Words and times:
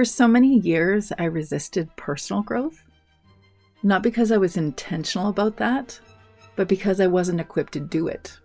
For 0.00 0.04
so 0.06 0.26
many 0.26 0.60
years, 0.60 1.12
I 1.18 1.24
resisted 1.24 1.94
personal 1.94 2.40
growth. 2.40 2.84
Not 3.82 4.02
because 4.02 4.32
I 4.32 4.38
was 4.38 4.56
intentional 4.56 5.28
about 5.28 5.58
that, 5.58 6.00
but 6.56 6.68
because 6.68 7.02
I 7.02 7.06
wasn't 7.06 7.42
equipped 7.42 7.74
to 7.74 7.80
do 7.80 8.08
it. 8.08 8.38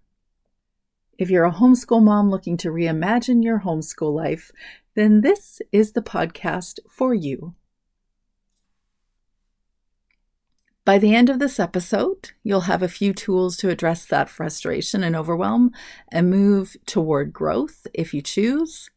If 1.17 1.29
you're 1.29 1.44
a 1.44 1.51
homeschool 1.51 2.01
mom 2.01 2.29
looking 2.29 2.55
to 2.55 2.69
reimagine 2.69 3.44
your 3.44 3.59
homeschool 3.59 4.16
life, 4.16 4.53
then 4.95 5.19
this 5.19 5.61
is 5.73 5.91
the 5.91 6.01
podcast 6.01 6.79
for 6.89 7.13
you. 7.13 7.55
By 10.85 10.97
the 10.97 11.15
end 11.15 11.29
of 11.29 11.39
this 11.39 11.61
episode, 11.61 12.31
you'll 12.43 12.61
have 12.61 12.83
a 12.83 12.89
few 12.89 13.13
tools 13.13 13.55
to 13.57 13.69
address 13.69 14.05
that 14.05 14.29
frustration 14.29 15.01
and 15.01 15.15
overwhelm 15.15 15.71
and 16.11 16.29
move 16.29 16.75
toward 16.85 17.31
growth 17.31 17.87
if 17.93 18.13
you 18.13 18.21
choose. 18.21 18.89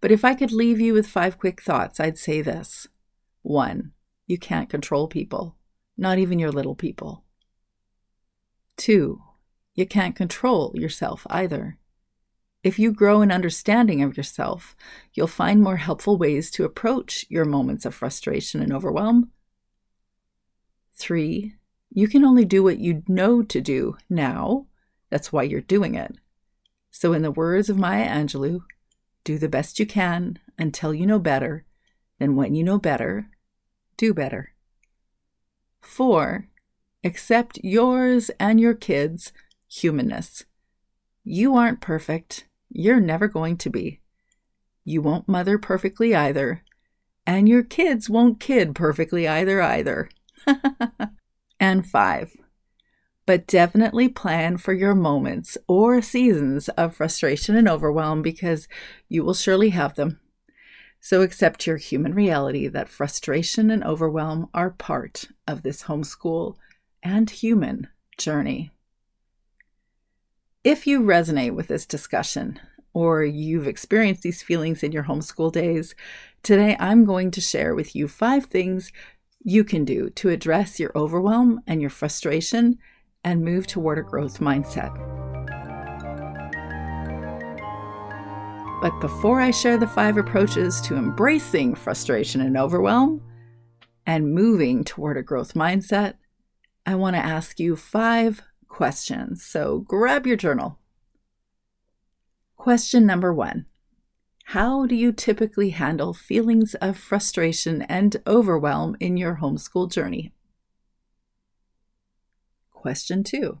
But 0.00 0.10
if 0.10 0.24
I 0.24 0.34
could 0.34 0.50
leave 0.50 0.80
you 0.80 0.92
with 0.92 1.06
five 1.06 1.38
quick 1.38 1.62
thoughts, 1.62 2.00
I'd 2.00 2.18
say 2.18 2.42
this 2.42 2.88
one, 3.42 3.92
you 4.26 4.38
can't 4.38 4.68
control 4.68 5.06
people, 5.06 5.56
not 5.96 6.18
even 6.18 6.40
your 6.40 6.50
little 6.50 6.74
people. 6.74 7.24
Two, 8.76 9.22
you 9.74 9.86
can't 9.86 10.16
control 10.16 10.72
yourself 10.74 11.26
either. 11.30 11.78
If 12.64 12.78
you 12.78 12.92
grow 12.92 13.22
in 13.22 13.30
understanding 13.30 14.02
of 14.02 14.16
yourself, 14.16 14.74
you'll 15.14 15.28
find 15.28 15.62
more 15.62 15.76
helpful 15.76 16.18
ways 16.18 16.50
to 16.52 16.64
approach 16.64 17.24
your 17.28 17.44
moments 17.44 17.86
of 17.86 17.94
frustration 17.94 18.60
and 18.60 18.72
overwhelm. 18.72 19.30
Three, 21.00 21.54
you 21.88 22.08
can 22.08 22.26
only 22.26 22.44
do 22.44 22.62
what 22.62 22.78
you 22.78 23.02
know 23.08 23.42
to 23.42 23.60
do 23.62 23.96
now. 24.10 24.66
That's 25.08 25.32
why 25.32 25.44
you're 25.44 25.62
doing 25.62 25.94
it. 25.94 26.14
So, 26.90 27.14
in 27.14 27.22
the 27.22 27.30
words 27.30 27.70
of 27.70 27.78
Maya 27.78 28.06
Angelou, 28.06 28.60
do 29.24 29.38
the 29.38 29.48
best 29.48 29.78
you 29.78 29.86
can 29.86 30.38
until 30.58 30.92
you 30.92 31.06
know 31.06 31.18
better. 31.18 31.64
Then, 32.18 32.36
when 32.36 32.54
you 32.54 32.62
know 32.62 32.78
better, 32.78 33.30
do 33.96 34.12
better. 34.12 34.52
Four, 35.80 36.48
accept 37.02 37.58
yours 37.62 38.30
and 38.38 38.60
your 38.60 38.74
kids' 38.74 39.32
humanness. 39.66 40.44
You 41.24 41.56
aren't 41.56 41.80
perfect. 41.80 42.46
You're 42.68 43.00
never 43.00 43.26
going 43.26 43.56
to 43.56 43.70
be. 43.70 44.00
You 44.84 45.00
won't 45.00 45.28
mother 45.28 45.56
perfectly 45.56 46.14
either. 46.14 46.62
And 47.26 47.48
your 47.48 47.62
kids 47.62 48.10
won't 48.10 48.38
kid 48.38 48.74
perfectly 48.74 49.26
either, 49.26 49.62
either. 49.62 50.10
and 51.60 51.86
five, 51.86 52.36
but 53.26 53.46
definitely 53.46 54.08
plan 54.08 54.56
for 54.56 54.72
your 54.72 54.94
moments 54.94 55.56
or 55.68 56.02
seasons 56.02 56.68
of 56.70 56.96
frustration 56.96 57.56
and 57.56 57.68
overwhelm 57.68 58.22
because 58.22 58.68
you 59.08 59.24
will 59.24 59.34
surely 59.34 59.70
have 59.70 59.94
them. 59.96 60.20
So 61.00 61.22
accept 61.22 61.66
your 61.66 61.78
human 61.78 62.14
reality 62.14 62.68
that 62.68 62.88
frustration 62.88 63.70
and 63.70 63.82
overwhelm 63.84 64.48
are 64.52 64.70
part 64.70 65.28
of 65.48 65.62
this 65.62 65.84
homeschool 65.84 66.56
and 67.02 67.30
human 67.30 67.88
journey. 68.18 68.70
If 70.62 70.86
you 70.86 71.00
resonate 71.00 71.54
with 71.54 71.68
this 71.68 71.86
discussion, 71.86 72.60
or 72.92 73.24
you've 73.24 73.66
experienced 73.66 74.22
these 74.22 74.42
feelings 74.42 74.82
in 74.82 74.92
your 74.92 75.04
homeschool 75.04 75.52
days, 75.52 75.94
today 76.42 76.76
I'm 76.78 77.04
going 77.04 77.30
to 77.32 77.40
share 77.40 77.74
with 77.74 77.94
you 77.94 78.08
five 78.08 78.46
things 78.46 78.92
you 79.42 79.64
can 79.64 79.84
do 79.84 80.10
to 80.10 80.28
address 80.28 80.78
your 80.78 80.92
overwhelm 80.94 81.60
and 81.66 81.80
your 81.80 81.90
frustration 81.90 82.78
and 83.24 83.44
move 83.44 83.66
toward 83.66 83.98
a 83.98 84.02
growth 84.02 84.40
mindset. 84.40 84.94
But 88.80 88.98
before 89.00 89.40
I 89.40 89.50
share 89.50 89.76
the 89.76 89.86
five 89.86 90.16
approaches 90.16 90.80
to 90.82 90.96
embracing 90.96 91.74
frustration 91.74 92.40
and 92.40 92.56
overwhelm 92.56 93.22
and 94.06 94.34
moving 94.34 94.84
toward 94.84 95.18
a 95.18 95.22
growth 95.22 95.52
mindset, 95.52 96.14
I 96.86 96.94
want 96.94 97.14
to 97.16 97.24
ask 97.24 97.60
you 97.60 97.76
five 97.76 98.42
questions. 98.68 99.44
So 99.44 99.80
grab 99.80 100.26
your 100.26 100.36
journal. 100.36 100.78
Question 102.56 103.04
number 103.04 103.34
one 103.34 103.66
How 104.50 104.84
do 104.84 104.96
you 104.96 105.12
typically 105.12 105.70
handle 105.70 106.12
feelings 106.12 106.74
of 106.80 106.98
frustration 106.98 107.82
and 107.82 108.16
overwhelm 108.26 108.96
in 108.98 109.16
your 109.16 109.36
homeschool 109.36 109.92
journey? 109.92 110.32
Question 112.72 113.22
two 113.22 113.60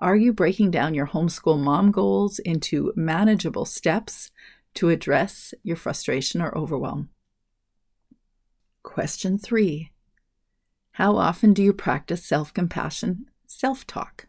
Are 0.00 0.16
you 0.16 0.32
breaking 0.32 0.72
down 0.72 0.94
your 0.94 1.06
homeschool 1.06 1.60
mom 1.60 1.92
goals 1.92 2.40
into 2.40 2.92
manageable 2.96 3.64
steps 3.64 4.32
to 4.74 4.88
address 4.88 5.54
your 5.62 5.76
frustration 5.76 6.42
or 6.42 6.58
overwhelm? 6.58 7.10
Question 8.82 9.38
three 9.38 9.92
How 10.94 11.16
often 11.16 11.54
do 11.54 11.62
you 11.62 11.72
practice 11.72 12.24
self 12.24 12.52
compassion, 12.52 13.26
self 13.46 13.86
talk? 13.86 14.26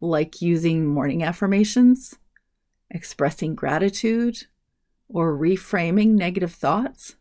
Like 0.00 0.42
using 0.42 0.86
morning 0.86 1.22
affirmations, 1.22 2.16
expressing 2.90 3.54
gratitude, 3.54 4.46
or 5.08 5.36
reframing 5.36 6.10
negative 6.10 6.52
thoughts? 6.52 7.16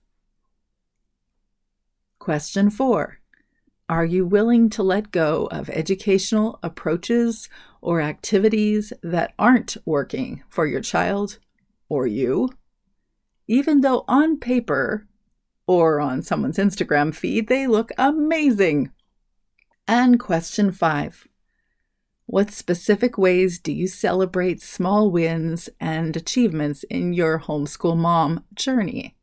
Question 2.20 2.70
four 2.70 3.20
are 3.90 4.06
you 4.06 4.26
willing 4.26 4.70
to 4.72 4.84
let 4.84 5.12
go 5.12 5.48
of 5.50 5.70
educational 5.70 6.60
approaches 6.62 7.48
or 7.80 8.02
activities 8.02 8.92
that 9.02 9.34
aren't 9.40 9.78
working 9.86 10.44
for 10.50 10.68
your 10.68 10.82
child 10.82 11.40
or 11.88 12.06
you? 12.06 12.50
Even 13.48 13.80
though 13.80 14.04
on 14.10 14.40
paper 14.40 15.08
or 15.68 16.02
on 16.02 16.22
someone's 16.22 16.58
Instagram 16.58 17.16
feed 17.16 17.48
they 17.48 17.66
look 17.66 17.92
amazing. 17.98 18.92
And 19.88 20.20
question 20.20 20.74
five 20.74 21.26
What 22.30 22.52
specific 22.52 23.18
ways 23.18 23.58
do 23.58 23.72
you 23.72 23.88
celebrate 23.88 24.62
small 24.62 25.10
wins 25.10 25.70
and 25.80 26.14
achievements 26.14 26.84
in 26.84 27.14
your 27.14 27.40
homeschool 27.40 27.96
mom 27.96 28.44
journey? 28.54 29.16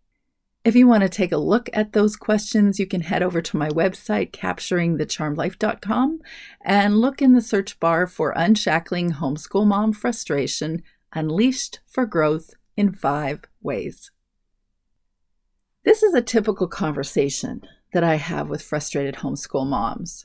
If 0.65 0.75
you 0.75 0.87
want 0.87 1.03
to 1.03 1.11
take 1.11 1.31
a 1.31 1.37
look 1.37 1.69
at 1.75 1.93
those 1.93 2.17
questions, 2.17 2.81
you 2.81 2.87
can 2.87 3.03
head 3.03 3.23
over 3.23 3.43
to 3.43 3.59
my 3.59 3.69
website, 3.69 4.31
capturingthecharmedlife.com, 4.31 6.21
and 6.63 6.97
look 6.97 7.21
in 7.21 7.35
the 7.35 7.43
search 7.43 7.79
bar 7.79 8.07
for 8.07 8.33
Unshackling 8.33 9.13
Homeschool 9.13 9.67
Mom 9.67 9.93
Frustration 9.93 10.83
Unleashed 11.13 11.81
for 11.87 12.07
Growth 12.07 12.55
in 12.75 12.95
Five 12.95 13.43
Ways. 13.61 14.11
This 15.85 16.03
is 16.03 16.15
a 16.15 16.23
typical 16.23 16.69
conversation 16.69 17.61
that 17.93 18.03
I 18.03 18.15
have 18.15 18.49
with 18.49 18.63
frustrated 18.63 19.17
homeschool 19.17 19.67
moms. 19.67 20.25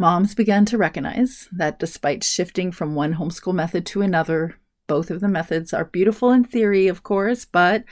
Moms 0.00 0.34
began 0.34 0.64
to 0.64 0.78
recognize 0.78 1.46
that 1.52 1.78
despite 1.78 2.24
shifting 2.24 2.72
from 2.72 2.94
one 2.94 3.16
homeschool 3.16 3.52
method 3.52 3.84
to 3.84 4.00
another, 4.00 4.56
both 4.86 5.10
of 5.10 5.20
the 5.20 5.28
methods 5.28 5.74
are 5.74 5.84
beautiful 5.84 6.30
in 6.30 6.42
theory, 6.42 6.88
of 6.88 7.02
course, 7.02 7.44
but 7.44 7.84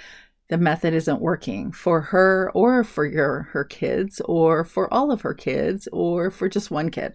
the 0.49 0.56
method 0.56 0.94
isn't 0.94 1.20
working 1.20 1.70
for 1.70 2.00
her 2.00 2.50
or 2.55 2.82
for 2.82 3.05
your 3.05 3.50
her 3.52 3.62
kids 3.62 4.22
or 4.25 4.64
for 4.64 4.90
all 4.93 5.12
of 5.12 5.20
her 5.20 5.34
kids 5.34 5.87
or 5.93 6.31
for 6.31 6.49
just 6.49 6.70
one 6.70 6.90
kid. 6.90 7.12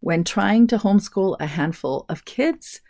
When 0.00 0.24
trying 0.24 0.66
to 0.66 0.78
homeschool 0.78 1.36
a 1.38 1.46
handful 1.46 2.06
of 2.08 2.24
kids, 2.24 2.80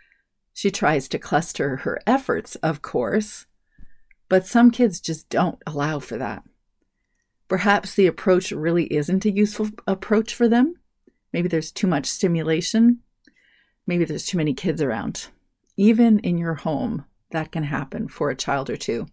she 0.54 0.70
tries 0.70 1.06
to 1.08 1.18
cluster 1.18 1.76
her 1.76 2.00
efforts, 2.06 2.54
of 2.62 2.80
course, 2.80 3.44
but 4.30 4.46
some 4.46 4.70
kids 4.70 5.02
just 5.02 5.28
don't 5.28 5.60
allow 5.66 5.98
for 5.98 6.16
that. 6.16 6.44
Perhaps 7.54 7.94
the 7.94 8.08
approach 8.08 8.50
really 8.50 8.92
isn't 8.92 9.24
a 9.24 9.30
useful 9.30 9.68
approach 9.86 10.34
for 10.34 10.48
them. 10.48 10.74
Maybe 11.32 11.46
there's 11.46 11.70
too 11.70 11.86
much 11.86 12.06
stimulation. 12.06 12.98
Maybe 13.86 14.04
there's 14.04 14.26
too 14.26 14.38
many 14.38 14.54
kids 14.54 14.82
around. 14.82 15.28
Even 15.76 16.18
in 16.18 16.36
your 16.36 16.54
home, 16.54 17.04
that 17.30 17.52
can 17.52 17.62
happen 17.62 18.08
for 18.08 18.28
a 18.28 18.34
child 18.34 18.70
or 18.70 18.76
two. 18.76 19.06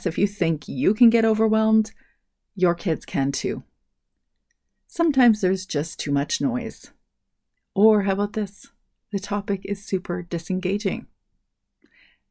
So 0.00 0.10
if 0.10 0.18
you 0.18 0.26
think 0.26 0.68
you 0.68 0.92
can 0.92 1.08
get 1.08 1.24
overwhelmed, 1.24 1.92
your 2.56 2.74
kids 2.74 3.06
can 3.06 3.32
too. 3.32 3.62
Sometimes 4.86 5.40
there's 5.40 5.64
just 5.64 5.98
too 5.98 6.12
much 6.12 6.42
noise. 6.42 6.90
Or 7.74 8.02
how 8.02 8.12
about 8.12 8.34
this? 8.34 8.66
The 9.12 9.18
topic 9.18 9.62
is 9.64 9.82
super 9.82 10.20
disengaging. 10.20 11.06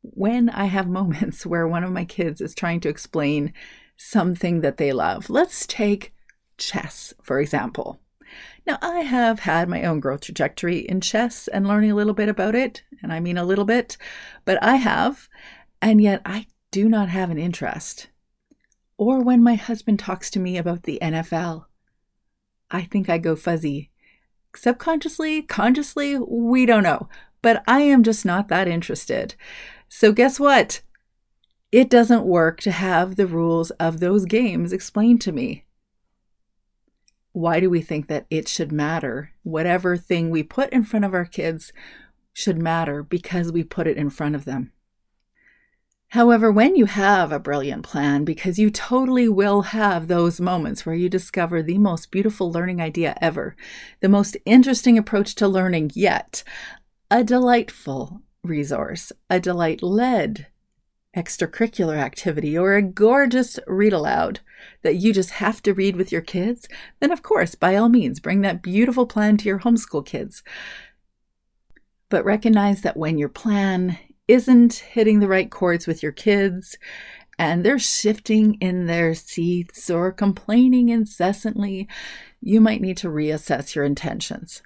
When 0.03 0.51
I 0.51 0.65
have 0.65 0.87
moments 0.87 1.45
where 1.47 1.67
one 1.67 1.83
of 1.83 1.91
my 1.91 2.05
kids 2.05 2.41
is 2.41 2.53
trying 2.53 2.79
to 2.81 2.89
explain 2.89 3.53
something 3.99 4.61
that 4.61 4.77
they 4.77 4.93
love, 4.93 5.29
let's 5.29 5.67
take 5.67 6.13
chess, 6.57 7.13
for 7.21 7.39
example. 7.39 7.99
Now, 8.65 8.77
I 8.81 9.01
have 9.01 9.39
had 9.39 9.67
my 9.67 9.83
own 9.83 9.99
growth 9.99 10.21
trajectory 10.21 10.79
in 10.79 11.01
chess 11.01 11.47
and 11.49 11.67
learning 11.67 11.91
a 11.91 11.95
little 11.95 12.13
bit 12.13 12.29
about 12.29 12.55
it, 12.55 12.83
and 13.03 13.11
I 13.11 13.19
mean 13.19 13.37
a 13.37 13.43
little 13.43 13.65
bit, 13.65 13.97
but 14.45 14.61
I 14.63 14.77
have, 14.77 15.27
and 15.81 16.01
yet 16.01 16.21
I 16.25 16.47
do 16.71 16.87
not 16.87 17.09
have 17.09 17.29
an 17.29 17.37
interest. 17.37 18.07
Or 18.97 19.21
when 19.21 19.43
my 19.43 19.55
husband 19.55 19.99
talks 19.99 20.29
to 20.31 20.39
me 20.39 20.57
about 20.57 20.83
the 20.83 20.99
NFL, 21.01 21.65
I 22.71 22.83
think 22.83 23.09
I 23.09 23.17
go 23.17 23.35
fuzzy. 23.35 23.91
Subconsciously, 24.55 25.41
consciously, 25.41 26.17
we 26.17 26.65
don't 26.65 26.83
know, 26.83 27.09
but 27.41 27.63
I 27.67 27.81
am 27.81 28.03
just 28.03 28.25
not 28.25 28.47
that 28.47 28.67
interested. 28.67 29.35
So, 29.89 30.11
guess 30.11 30.39
what? 30.39 30.81
It 31.71 31.89
doesn't 31.89 32.25
work 32.25 32.61
to 32.61 32.71
have 32.71 33.15
the 33.15 33.27
rules 33.27 33.69
of 33.71 33.99
those 33.99 34.25
games 34.25 34.73
explained 34.73 35.21
to 35.21 35.31
me 35.31 35.65
why 37.31 37.59
do 37.59 37.69
we 37.69 37.81
think 37.81 38.07
that 38.07 38.25
it 38.29 38.47
should 38.47 38.71
matter? 38.71 39.31
Whatever 39.43 39.95
thing 39.95 40.29
we 40.29 40.43
put 40.43 40.71
in 40.71 40.83
front 40.83 41.05
of 41.05 41.13
our 41.13 41.25
kids 41.25 41.71
should 42.33 42.57
matter 42.57 43.03
because 43.03 43.51
we 43.51 43.63
put 43.63 43.87
it 43.87 43.97
in 43.97 44.09
front 44.09 44.35
of 44.35 44.45
them. 44.45 44.71
However, 46.09 46.51
when 46.51 46.75
you 46.75 46.85
have 46.85 47.31
a 47.31 47.39
brilliant 47.39 47.83
plan, 47.83 48.25
because 48.25 48.57
you 48.57 48.71
totally 48.71 49.29
will 49.29 49.61
have 49.61 50.07
those 50.07 50.41
moments 50.41 50.85
where 50.85 50.95
you 50.95 51.07
discover 51.07 51.61
the 51.61 51.77
most 51.77 52.09
beautiful 52.09 52.51
learning 52.51 52.81
idea 52.81 53.15
ever, 53.21 53.55
the 53.99 54.09
most 54.09 54.35
interesting 54.43 54.97
approach 54.97 55.35
to 55.35 55.47
learning 55.47 55.91
yet, 55.93 56.43
a 57.11 57.23
delightful 57.23 58.21
resource, 58.43 59.11
a 59.29 59.39
delight 59.39 59.83
led 59.83 60.47
extracurricular 61.15 61.97
activity 61.97 62.57
or 62.57 62.75
a 62.75 62.81
gorgeous 62.81 63.59
read 63.67 63.93
aloud 63.93 64.39
that 64.83 64.95
you 64.95 65.13
just 65.13 65.31
have 65.31 65.61
to 65.63 65.73
read 65.73 65.95
with 65.95 66.11
your 66.11 66.21
kids, 66.21 66.67
then 66.99 67.11
of 67.11 67.23
course, 67.23 67.55
by 67.55 67.75
all 67.75 67.89
means, 67.89 68.19
bring 68.19 68.41
that 68.41 68.61
beautiful 68.61 69.07
plan 69.07 69.37
to 69.37 69.45
your 69.45 69.59
homeschool 69.59 70.05
kids. 70.05 70.43
But 72.09 72.25
recognize 72.25 72.81
that 72.81 72.97
when 72.97 73.17
your 73.17 73.29
plan 73.29 73.97
isn't 74.27 74.75
hitting 74.75 75.19
the 75.19 75.27
right 75.27 75.49
chords 75.49 75.87
with 75.87 76.03
your 76.03 76.11
kids 76.11 76.77
and 77.39 77.63
they're 77.63 77.79
shifting 77.79 78.55
in 78.55 78.85
their 78.85 79.15
seats 79.15 79.89
or 79.89 80.11
complaining 80.11 80.89
incessantly, 80.89 81.87
you 82.41 82.61
might 82.61 82.81
need 82.81 82.97
to 82.97 83.07
reassess 83.07 83.73
your 83.73 83.85
intentions. 83.85 84.61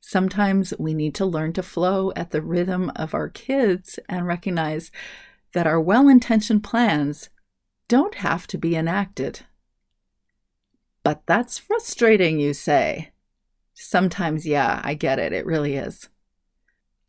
Sometimes 0.00 0.72
we 0.78 0.94
need 0.94 1.14
to 1.16 1.26
learn 1.26 1.52
to 1.52 1.62
flow 1.62 2.12
at 2.16 2.30
the 2.30 2.40
rhythm 2.40 2.90
of 2.96 3.12
our 3.12 3.28
kids 3.28 3.98
and 4.08 4.26
recognize 4.26 4.90
that 5.52 5.66
our 5.66 5.80
well 5.80 6.08
intentioned 6.08 6.62
plans 6.64 7.30
don't 7.88 8.16
have 8.16 8.46
to 8.48 8.58
be 8.58 8.76
enacted. 8.76 9.40
But 11.02 11.22
that's 11.26 11.58
frustrating, 11.58 12.38
you 12.38 12.52
say. 12.52 13.12
Sometimes, 13.74 14.46
yeah, 14.46 14.80
I 14.84 14.94
get 14.94 15.18
it. 15.18 15.32
It 15.32 15.46
really 15.46 15.76
is. 15.76 16.08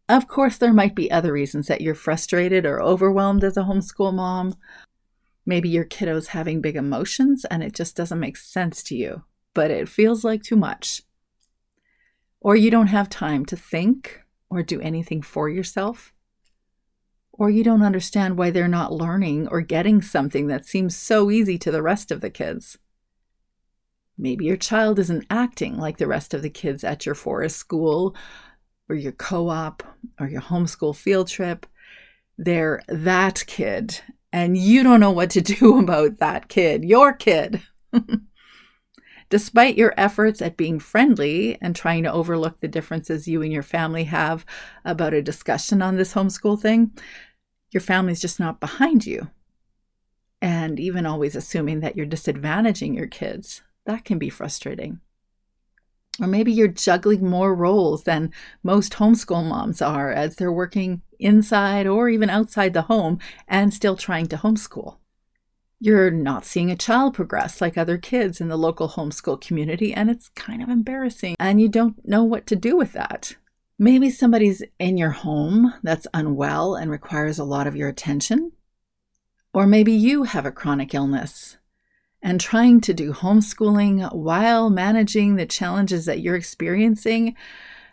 Of 0.07 0.27
course, 0.27 0.57
there 0.57 0.73
might 0.73 0.95
be 0.95 1.11
other 1.11 1.33
reasons 1.33 1.67
that 1.67 1.81
you're 1.81 1.95
frustrated 1.95 2.65
or 2.65 2.81
overwhelmed 2.81 3.43
as 3.43 3.57
a 3.57 3.63
homeschool 3.63 4.13
mom. 4.13 4.55
Maybe 5.45 5.69
your 5.69 5.83
kiddo's 5.83 6.27
having 6.27 6.61
big 6.61 6.75
emotions 6.75 7.45
and 7.45 7.63
it 7.63 7.73
just 7.73 7.95
doesn't 7.95 8.19
make 8.19 8.37
sense 8.37 8.81
to 8.83 8.95
you, 8.95 9.23
but 9.53 9.69
it 9.71 9.89
feels 9.89 10.23
like 10.23 10.43
too 10.43 10.55
much. 10.55 11.03
Or 12.39 12.55
you 12.55 12.71
don't 12.71 12.87
have 12.87 13.09
time 13.09 13.45
to 13.47 13.55
think 13.55 14.21
or 14.49 14.63
do 14.63 14.79
anything 14.81 15.21
for 15.21 15.49
yourself 15.49 16.13
or 17.39 17.49
you 17.49 17.63
don't 17.63 17.83
understand 17.83 18.37
why 18.37 18.51
they're 18.51 18.67
not 18.67 18.91
learning 18.91 19.47
or 19.47 19.61
getting 19.61 20.01
something 20.01 20.47
that 20.47 20.65
seems 20.65 20.95
so 20.95 21.31
easy 21.31 21.57
to 21.57 21.71
the 21.71 21.81
rest 21.81 22.11
of 22.11 22.19
the 22.19 22.29
kids. 22.29 22.77
Maybe 24.17 24.43
your 24.43 24.57
child 24.57 24.99
isn't 24.99 25.25
acting 25.29 25.77
like 25.77 25.97
the 25.97 26.07
rest 26.07 26.33
of 26.33 26.41
the 26.41 26.49
kids 26.49 26.83
at 26.83 27.05
your 27.05 27.15
forest 27.15 27.55
school 27.55 28.13
or 28.89 28.95
your 28.95 29.13
co 29.13 29.47
op 29.47 29.81
or 30.19 30.27
your 30.27 30.41
homeschool 30.41 30.93
field 30.93 31.29
trip. 31.29 31.65
They're 32.37 32.81
that 32.89 33.45
kid, 33.47 34.01
and 34.33 34.57
you 34.57 34.83
don't 34.83 34.99
know 34.99 35.11
what 35.11 35.29
to 35.31 35.41
do 35.59 35.79
about 35.79 36.19
that 36.19 36.49
kid, 36.49 36.83
your 36.83 37.13
kid. 37.13 37.61
Despite 39.29 39.77
your 39.77 39.93
efforts 39.95 40.41
at 40.41 40.57
being 40.57 40.79
friendly 40.79 41.57
and 41.61 41.75
trying 41.75 42.03
to 42.03 42.11
overlook 42.11 42.59
the 42.59 42.67
differences 42.67 43.27
you 43.27 43.43
and 43.43 43.53
your 43.53 43.63
family 43.63 44.05
have 44.05 44.43
about 44.83 45.13
a 45.13 45.21
discussion 45.21 45.83
on 45.83 45.97
this 45.97 46.13
homeschool 46.15 46.59
thing, 46.59 46.91
your 47.71 47.81
family's 47.81 48.21
just 48.21 48.39
not 48.39 48.59
behind 48.59 49.05
you. 49.05 49.29
And 50.41 50.79
even 50.79 51.05
always 51.05 51.35
assuming 51.35 51.81
that 51.81 51.95
you're 51.95 52.05
disadvantaging 52.05 52.95
your 52.95 53.07
kids, 53.07 53.61
that 53.85 54.05
can 54.05 54.17
be 54.17 54.29
frustrating. 54.29 55.01
Or 56.21 56.27
maybe 56.27 56.51
you're 56.51 56.67
juggling 56.67 57.29
more 57.29 57.55
roles 57.55 58.03
than 58.03 58.31
most 58.63 58.93
homeschool 58.93 59.47
moms 59.47 59.81
are 59.81 60.11
as 60.11 60.35
they're 60.35 60.51
working 60.51 61.01
inside 61.19 61.87
or 61.87 62.09
even 62.09 62.29
outside 62.29 62.73
the 62.73 62.83
home 62.83 63.19
and 63.47 63.73
still 63.73 63.95
trying 63.95 64.27
to 64.27 64.37
homeschool. 64.37 64.97
You're 65.79 66.11
not 66.11 66.45
seeing 66.45 66.69
a 66.69 66.75
child 66.75 67.13
progress 67.13 67.61
like 67.61 67.77
other 67.77 67.97
kids 67.97 68.41
in 68.41 68.49
the 68.49 68.57
local 68.57 68.89
homeschool 68.89 69.39
community, 69.39 69.93
and 69.93 70.09
it's 70.09 70.27
kind 70.29 70.61
of 70.61 70.67
embarrassing, 70.67 71.37
and 71.39 71.61
you 71.61 71.69
don't 71.69 72.05
know 72.05 72.23
what 72.23 72.45
to 72.47 72.55
do 72.57 72.75
with 72.75 72.91
that. 72.91 73.37
Maybe 73.81 74.09
somebody's 74.09 74.61
in 74.77 74.97
your 74.97 75.11
home 75.11 75.73
that's 75.83 76.05
unwell 76.13 76.75
and 76.75 76.91
requires 76.91 77.39
a 77.39 77.45
lot 77.45 77.65
of 77.65 77.77
your 77.77 77.87
attention. 77.87 78.51
Or 79.53 79.65
maybe 79.65 79.93
you 79.93 80.23
have 80.23 80.45
a 80.45 80.51
chronic 80.51 80.93
illness 80.93 81.55
and 82.21 82.41
trying 82.41 82.81
to 82.81 82.93
do 82.93 83.13
homeschooling 83.13 84.13
while 84.13 84.69
managing 84.69 85.35
the 85.35 85.45
challenges 85.45 86.05
that 86.05 86.19
you're 86.19 86.35
experiencing 86.35 87.37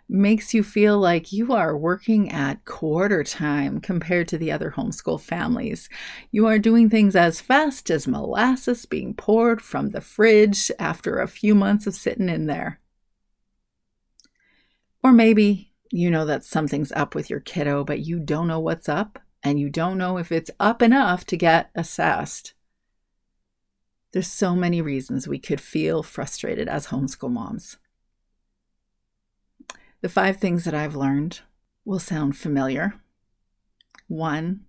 makes 0.08 0.52
you 0.52 0.64
feel 0.64 0.98
like 0.98 1.32
you 1.32 1.52
are 1.52 1.76
working 1.76 2.32
at 2.32 2.64
quarter 2.64 3.22
time 3.22 3.80
compared 3.80 4.26
to 4.26 4.38
the 4.38 4.50
other 4.50 4.72
homeschool 4.76 5.20
families. 5.20 5.88
You 6.32 6.48
are 6.48 6.58
doing 6.58 6.90
things 6.90 7.14
as 7.14 7.40
fast 7.40 7.90
as 7.90 8.08
molasses 8.08 8.86
being 8.86 9.14
poured 9.14 9.62
from 9.62 9.90
the 9.90 10.00
fridge 10.00 10.72
after 10.80 11.20
a 11.20 11.28
few 11.28 11.54
months 11.54 11.86
of 11.86 11.94
sitting 11.94 12.28
in 12.28 12.46
there. 12.46 12.80
Or 15.04 15.12
maybe 15.12 15.72
you 15.90 16.10
know 16.10 16.24
that 16.26 16.44
something's 16.44 16.92
up 16.92 17.14
with 17.14 17.30
your 17.30 17.40
kiddo, 17.40 17.84
but 17.84 18.00
you 18.00 18.18
don't 18.18 18.48
know 18.48 18.60
what's 18.60 18.88
up 18.88 19.18
and 19.42 19.60
you 19.60 19.70
don't 19.70 19.98
know 19.98 20.18
if 20.18 20.32
it's 20.32 20.50
up 20.58 20.82
enough 20.82 21.24
to 21.26 21.36
get 21.36 21.70
assessed. 21.74 22.54
There's 24.12 24.26
so 24.26 24.56
many 24.56 24.80
reasons 24.80 25.28
we 25.28 25.38
could 25.38 25.60
feel 25.60 26.02
frustrated 26.02 26.68
as 26.68 26.88
homeschool 26.88 27.30
moms. 27.30 27.76
The 30.00 30.08
five 30.08 30.38
things 30.38 30.64
that 30.64 30.74
I've 30.74 30.96
learned 30.96 31.40
will 31.84 31.98
sound 31.98 32.36
familiar. 32.36 32.94
One, 34.08 34.64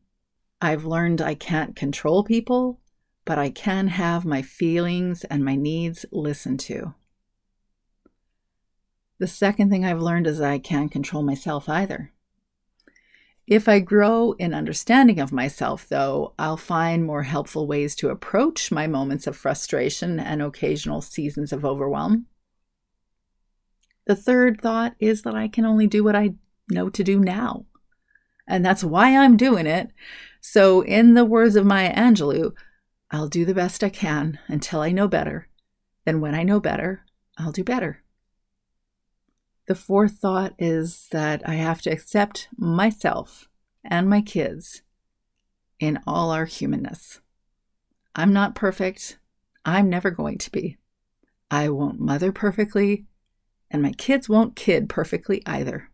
I've 0.61 0.85
learned 0.85 1.21
I 1.21 1.35
can't 1.35 1.75
control 1.75 2.23
people, 2.23 2.79
but 3.25 3.37
I 3.37 3.49
can 3.49 3.87
have 3.87 4.25
my 4.25 4.41
feelings 4.41 5.23
and 5.25 5.43
my 5.43 5.55
needs 5.55 6.05
listened 6.11 6.59
to. 6.61 6.93
The 9.19 9.27
second 9.27 9.69
thing 9.69 9.83
I've 9.83 10.01
learned 10.01 10.27
is 10.27 10.39
I 10.39 10.59
can't 10.59 10.91
control 10.91 11.23
myself 11.23 11.67
either. 11.67 12.11
If 13.47 13.69
I 13.69 13.79
grow 13.79 14.33
in 14.33 14.53
understanding 14.53 15.19
of 15.19 15.31
myself, 15.31 15.87
though, 15.87 16.33
I'll 16.37 16.57
find 16.57 17.05
more 17.05 17.23
helpful 17.23 17.65
ways 17.65 17.95
to 17.95 18.09
approach 18.09 18.71
my 18.71 18.87
moments 18.87 19.25
of 19.25 19.37
frustration 19.37 20.19
and 20.19 20.41
occasional 20.41 21.01
seasons 21.01 21.53
of 21.53 21.63
overwhelm. 21.63 22.25
The 24.05 24.17
third 24.17 24.61
thought 24.61 24.95
is 24.99 25.21
that 25.21 25.35
I 25.35 25.47
can 25.47 25.65
only 25.65 25.87
do 25.87 26.03
what 26.03 26.15
I 26.15 26.35
know 26.69 26.89
to 26.89 27.03
do 27.03 27.19
now. 27.19 27.65
And 28.47 28.65
that's 28.65 28.83
why 28.83 29.17
I'm 29.17 29.37
doing 29.37 29.65
it. 29.65 29.91
So, 30.41 30.81
in 30.81 31.13
the 31.13 31.25
words 31.25 31.55
of 31.55 31.65
Maya 31.65 31.93
Angelou, 31.93 32.53
I'll 33.11 33.27
do 33.27 33.45
the 33.45 33.53
best 33.53 33.83
I 33.83 33.89
can 33.89 34.39
until 34.47 34.81
I 34.81 34.91
know 34.91 35.07
better. 35.07 35.47
Then, 36.05 36.21
when 36.21 36.35
I 36.35 36.43
know 36.43 36.59
better, 36.59 37.05
I'll 37.37 37.51
do 37.51 37.63
better. 37.63 38.03
The 39.67 39.75
fourth 39.75 40.13
thought 40.13 40.53
is 40.57 41.07
that 41.11 41.47
I 41.47 41.55
have 41.55 41.81
to 41.81 41.89
accept 41.89 42.47
myself 42.57 43.49
and 43.83 44.09
my 44.09 44.21
kids 44.21 44.81
in 45.77 45.99
all 46.07 46.31
our 46.31 46.45
humanness. 46.45 47.19
I'm 48.15 48.31
not 48.31 48.55
perfect. 48.55 49.19
I'm 49.65 49.89
never 49.89 50.09
going 50.09 50.37
to 50.37 50.51
be. 50.51 50.77
I 51.51 51.67
won't 51.67 51.99
mother 51.99 52.31
perfectly, 52.31 53.07
and 53.69 53.81
my 53.81 53.91
kids 53.91 54.29
won't 54.29 54.55
kid 54.55 54.87
perfectly 54.87 55.43
either. 55.45 55.89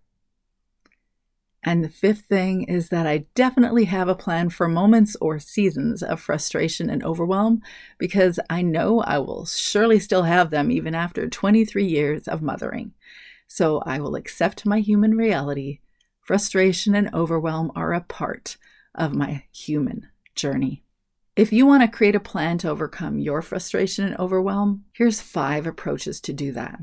And 1.64 1.84
the 1.84 1.90
fifth 1.90 2.26
thing 2.26 2.64
is 2.64 2.90
that 2.90 3.08
I 3.08 3.26
definitely 3.34 3.86
have 3.86 4.08
a 4.08 4.16
plan 4.16 4.50
for 4.50 4.68
moments 4.68 5.16
or 5.20 5.40
seasons 5.40 6.04
of 6.04 6.20
frustration 6.20 6.90
and 6.92 7.04
overwhelm 7.04 7.62
because 7.98 8.40
I 8.50 8.62
know 8.62 9.00
I 9.00 9.18
will 9.18 9.46
surely 9.46 10.00
still 10.00 10.24
have 10.24 10.52
them 10.52 10.70
even 10.70 10.94
after 10.94 11.28
23 11.28 11.86
years 11.86 12.28
of 12.28 12.42
mothering. 12.44 12.94
So 13.48 13.80
I 13.86 14.00
will 14.00 14.16
accept 14.16 14.66
my 14.66 14.80
human 14.80 15.16
reality. 15.16 15.80
Frustration 16.22 16.96
and 16.96 17.14
overwhelm 17.14 17.72
are 17.76 17.94
a 17.94 18.02
part 18.02 18.58
of 18.96 19.14
my 19.14 19.44
human 19.52 20.08
journey. 20.36 20.84
If 21.36 21.52
you 21.52 21.66
want 21.66 21.82
to 21.82 21.88
create 21.88 22.16
a 22.16 22.20
plan 22.20 22.60
to 22.60 22.70
overcome 22.70 23.20
your 23.20 23.42
frustration 23.42 24.06
and 24.06 24.18
overwhelm, 24.18 24.86
here's 24.94 25.20
five 25.20 25.66
approaches 25.66 26.22
to 26.22 26.34
do 26.34 26.52
that. 26.52 26.80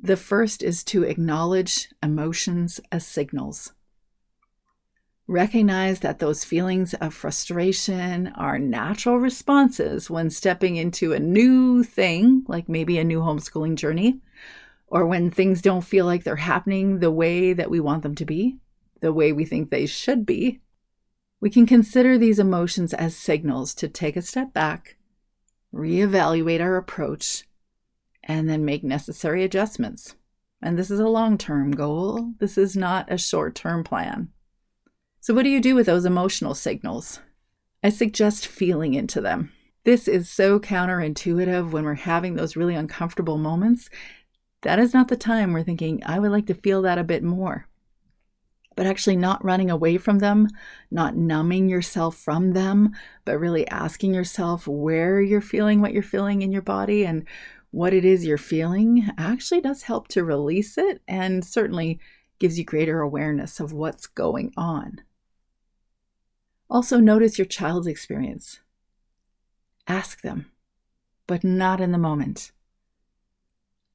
The 0.00 0.16
first 0.16 0.62
is 0.62 0.82
to 0.84 1.02
acknowledge 1.02 1.88
emotions 2.02 2.80
as 2.90 3.06
signals. 3.06 3.72
Recognize 5.26 6.00
that 6.00 6.18
those 6.18 6.44
feelings 6.44 6.92
of 6.94 7.14
frustration 7.14 8.28
are 8.36 8.58
natural 8.58 9.18
responses 9.18 10.10
when 10.10 10.28
stepping 10.28 10.76
into 10.76 11.14
a 11.14 11.20
new 11.20 11.82
thing, 11.82 12.44
like 12.48 12.68
maybe 12.68 12.98
a 12.98 13.04
new 13.04 13.20
homeschooling 13.20 13.76
journey, 13.76 14.20
or 14.86 15.06
when 15.06 15.30
things 15.30 15.62
don't 15.62 15.82
feel 15.82 16.06
like 16.06 16.24
they're 16.24 16.36
happening 16.36 16.98
the 16.98 17.10
way 17.10 17.52
that 17.52 17.70
we 17.70 17.80
want 17.80 18.02
them 18.02 18.14
to 18.14 18.24
be, 18.24 18.58
the 19.00 19.12
way 19.12 19.32
we 19.32 19.44
think 19.44 19.70
they 19.70 19.86
should 19.86 20.24
be, 20.24 20.60
we 21.40 21.50
can 21.50 21.66
consider 21.66 22.16
these 22.16 22.38
emotions 22.38 22.94
as 22.94 23.14
signals 23.14 23.74
to 23.74 23.88
take 23.88 24.16
a 24.16 24.22
step 24.22 24.54
back, 24.54 24.96
reevaluate 25.74 26.60
our 26.60 26.76
approach, 26.76 27.44
and 28.22 28.48
then 28.48 28.64
make 28.64 28.82
necessary 28.82 29.44
adjustments. 29.44 30.14
And 30.62 30.78
this 30.78 30.90
is 30.90 31.00
a 31.00 31.08
long 31.08 31.36
term 31.36 31.72
goal, 31.72 32.32
this 32.38 32.56
is 32.56 32.76
not 32.76 33.12
a 33.12 33.18
short 33.18 33.54
term 33.54 33.84
plan. 33.84 34.28
So, 35.20 35.34
what 35.34 35.42
do 35.42 35.50
you 35.50 35.60
do 35.60 35.74
with 35.74 35.86
those 35.86 36.06
emotional 36.06 36.54
signals? 36.54 37.20
I 37.82 37.90
suggest 37.90 38.46
feeling 38.46 38.94
into 38.94 39.20
them. 39.20 39.52
This 39.84 40.08
is 40.08 40.30
so 40.30 40.58
counterintuitive 40.58 41.70
when 41.70 41.84
we're 41.84 41.94
having 41.94 42.36
those 42.36 42.56
really 42.56 42.74
uncomfortable 42.74 43.36
moments 43.36 43.90
that 44.64 44.78
is 44.78 44.92
not 44.92 45.08
the 45.08 45.16
time 45.16 45.52
we're 45.52 45.62
thinking, 45.62 46.02
I 46.04 46.18
would 46.18 46.32
like 46.32 46.46
to 46.46 46.54
feel 46.54 46.82
that 46.82 46.98
a 46.98 47.04
bit 47.04 47.22
more. 47.22 47.68
But 48.76 48.86
actually, 48.86 49.16
not 49.16 49.44
running 49.44 49.70
away 49.70 49.98
from 49.98 50.18
them, 50.18 50.48
not 50.90 51.16
numbing 51.16 51.68
yourself 51.68 52.16
from 52.16 52.52
them, 52.54 52.92
but 53.24 53.38
really 53.38 53.68
asking 53.68 54.14
yourself 54.14 54.66
where 54.66 55.20
you're 55.20 55.40
feeling 55.40 55.80
what 55.80 55.92
you're 55.92 56.02
feeling 56.02 56.42
in 56.42 56.50
your 56.50 56.62
body 56.62 57.06
and 57.06 57.24
what 57.70 57.92
it 57.92 58.04
is 58.04 58.24
you're 58.24 58.38
feeling 58.38 59.10
actually 59.16 59.60
does 59.60 59.82
help 59.82 60.08
to 60.08 60.24
release 60.24 60.76
it 60.76 61.02
and 61.06 61.44
certainly 61.44 62.00
gives 62.38 62.58
you 62.58 62.64
greater 62.64 63.00
awareness 63.00 63.60
of 63.60 63.72
what's 63.72 64.06
going 64.06 64.52
on. 64.56 65.02
Also, 66.68 66.98
notice 66.98 67.38
your 67.38 67.46
child's 67.46 67.86
experience. 67.86 68.60
Ask 69.86 70.22
them, 70.22 70.50
but 71.26 71.44
not 71.44 71.80
in 71.80 71.92
the 71.92 71.98
moment 71.98 72.50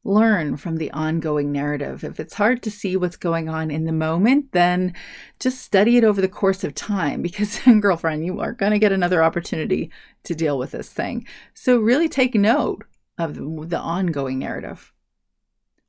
learn 0.03 0.55
from 0.55 0.77
the 0.77 0.91
ongoing 0.91 1.51
narrative. 1.51 2.03
If 2.03 2.19
it's 2.19 2.35
hard 2.35 2.63
to 2.63 2.71
see 2.71 2.95
what's 2.95 3.17
going 3.17 3.49
on 3.49 3.69
in 3.69 3.85
the 3.85 3.91
moment, 3.91 4.51
then 4.53 4.93
just 5.39 5.61
study 5.61 5.97
it 5.97 6.03
over 6.03 6.21
the 6.21 6.27
course 6.27 6.63
of 6.63 6.73
time 6.73 7.21
because, 7.21 7.59
girlfriend, 7.79 8.25
you 8.25 8.39
are 8.39 8.53
going 8.53 8.71
to 8.71 8.79
get 8.79 8.91
another 8.91 9.23
opportunity 9.23 9.91
to 10.23 10.35
deal 10.35 10.57
with 10.57 10.71
this 10.71 10.89
thing. 10.91 11.25
So, 11.53 11.79
really 11.79 12.07
take 12.07 12.35
note 12.35 12.85
of 13.17 13.35
the 13.69 13.79
ongoing 13.79 14.39
narrative. 14.39 14.93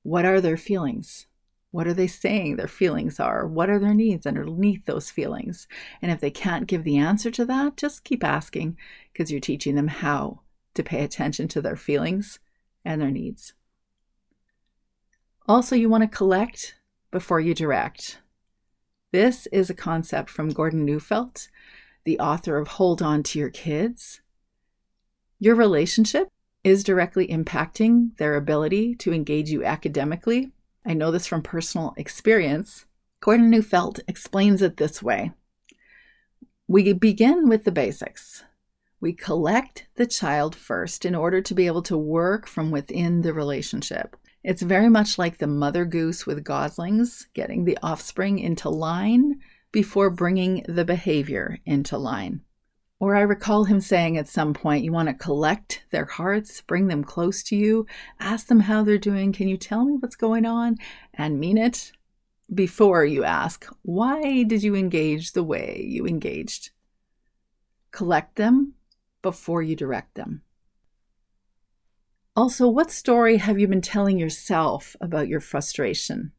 What 0.03 0.25
are 0.25 0.41
their 0.41 0.57
feelings? 0.57 1.27
What 1.71 1.87
are 1.87 1.95
they 1.95 2.09
saying 2.09 2.57
their 2.57 2.67
feelings 2.67 3.21
are? 3.21 3.47
What 3.47 3.71
are 3.71 3.79
their 3.79 3.95
needs 3.95 4.27
underneath 4.27 4.87
those 4.87 5.11
feelings? 5.11 5.69
And 6.03 6.11
if 6.11 6.21
they 6.21 6.31
can't 6.31 6.67
give 6.67 6.83
the 6.83 6.99
answer 6.99 7.31
to 7.31 7.45
that, 7.45 7.77
just 7.77 8.03
keep 8.03 8.25
asking 8.25 8.77
because 9.13 9.31
you're 9.31 9.41
teaching 9.41 9.77
them 9.77 9.87
how 9.87 10.41
to 10.75 10.83
pay 10.83 11.05
attention 11.05 11.47
to 11.49 11.63
their 11.63 11.77
feelings 11.77 12.41
and 12.85 13.01
their 13.01 13.13
needs. 13.13 13.53
Also, 15.49 15.75
you 15.75 15.89
want 15.89 16.03
to 16.03 16.17
collect 16.17 16.75
before 17.11 17.41
you 17.41 17.55
direct. 17.55 18.19
This 19.13 19.47
is 19.49 19.69
a 19.69 19.75
concept 19.75 20.31
from 20.31 20.51
Gordon 20.51 20.85
Neufeld, 20.85 21.49
the 22.05 22.19
author 22.21 22.57
of 22.59 22.69
Hold 22.69 23.03
On 23.03 23.23
to 23.25 23.39
Your 23.39 23.51
Kids. 23.51 24.21
Your 25.39 25.55
relationship 25.57 26.29
is 26.63 26.85
directly 26.85 27.27
impacting 27.27 28.17
their 28.19 28.37
ability 28.37 28.95
to 28.97 29.13
engage 29.13 29.51
you 29.51 29.65
academically. 29.65 30.53
I 30.85 30.95
know 30.95 31.11
this 31.11 31.27
from 31.27 31.43
personal 31.43 31.95
experience. 31.97 32.85
Gordon 33.21 33.51
Neufeld 33.51 34.01
explains 34.07 34.63
it 34.63 34.77
this 34.77 35.03
way 35.03 35.33
We 36.69 36.93
begin 36.93 37.49
with 37.49 37.65
the 37.65 37.73
basics. 37.73 38.45
We 39.01 39.15
collect 39.15 39.87
the 39.97 40.07
child 40.07 40.55
first 40.55 41.05
in 41.07 41.15
order 41.15 41.41
to 41.41 41.55
be 41.55 41.67
able 41.67 41.83
to 41.83 41.97
work 41.97 42.47
from 42.47 42.71
within 42.71 43.23
the 43.23 43.33
relationship. 43.33 44.17
It's 44.43 44.63
very 44.63 44.89
much 44.89 45.19
like 45.19 45.39
the 45.39 45.47
mother 45.47 45.85
goose 45.85 46.27
with 46.27 46.45
goslings, 46.45 47.29
getting 47.35 47.65
the 47.65 47.79
offspring 47.83 48.39
into 48.39 48.71
line 48.71 49.41
before 49.71 50.11
bringing 50.11 50.65
the 50.67 50.85
behavior 50.85 51.59
into 51.67 51.99
line. 51.99 52.41
Or 52.99 53.17
I 53.17 53.21
recall 53.21 53.65
him 53.65 53.81
saying 53.81 54.17
at 54.17 54.29
some 54.29 54.53
point, 54.53 54.85
you 54.85 54.93
want 54.93 55.09
to 55.09 55.15
collect 55.15 55.85
their 55.91 56.05
hearts, 56.05 56.61
bring 56.61 56.89
them 56.89 57.05
close 57.05 57.43
to 57.45 57.57
you, 57.57 57.87
ask 58.19 58.47
them 58.47 58.61
how 58.61 58.83
they're 58.83 58.99
doing. 58.99 59.33
Can 59.33 59.49
you 59.49 59.57
tell 59.57 59.85
me 59.85 59.97
what's 59.99 60.17
going 60.17 60.45
on? 60.45 60.77
And 61.15 61.41
mean 61.41 61.57
it 61.57 61.93
before 62.53 63.05
you 63.05 63.25
ask, 63.25 63.67
why 63.83 64.43
did 64.43 64.63
you 64.63 64.75
engage 64.75 65.33
the 65.33 65.45
way 65.45 65.85
you 65.87 66.07
engaged? 66.07 66.71
Collect 67.91 68.37
them 68.37 68.75
before 69.23 69.63
you 69.63 69.77
direct 69.77 70.15
them. 70.15 70.43
Also, 72.37 72.69
what 72.69 72.93
story 72.93 73.39
have 73.39 73.59
you 73.59 73.67
been 73.67 73.81
telling 73.81 74.19
yourself 74.19 74.95
about 75.01 75.27
your 75.27 75.41
frustration? 75.41 76.31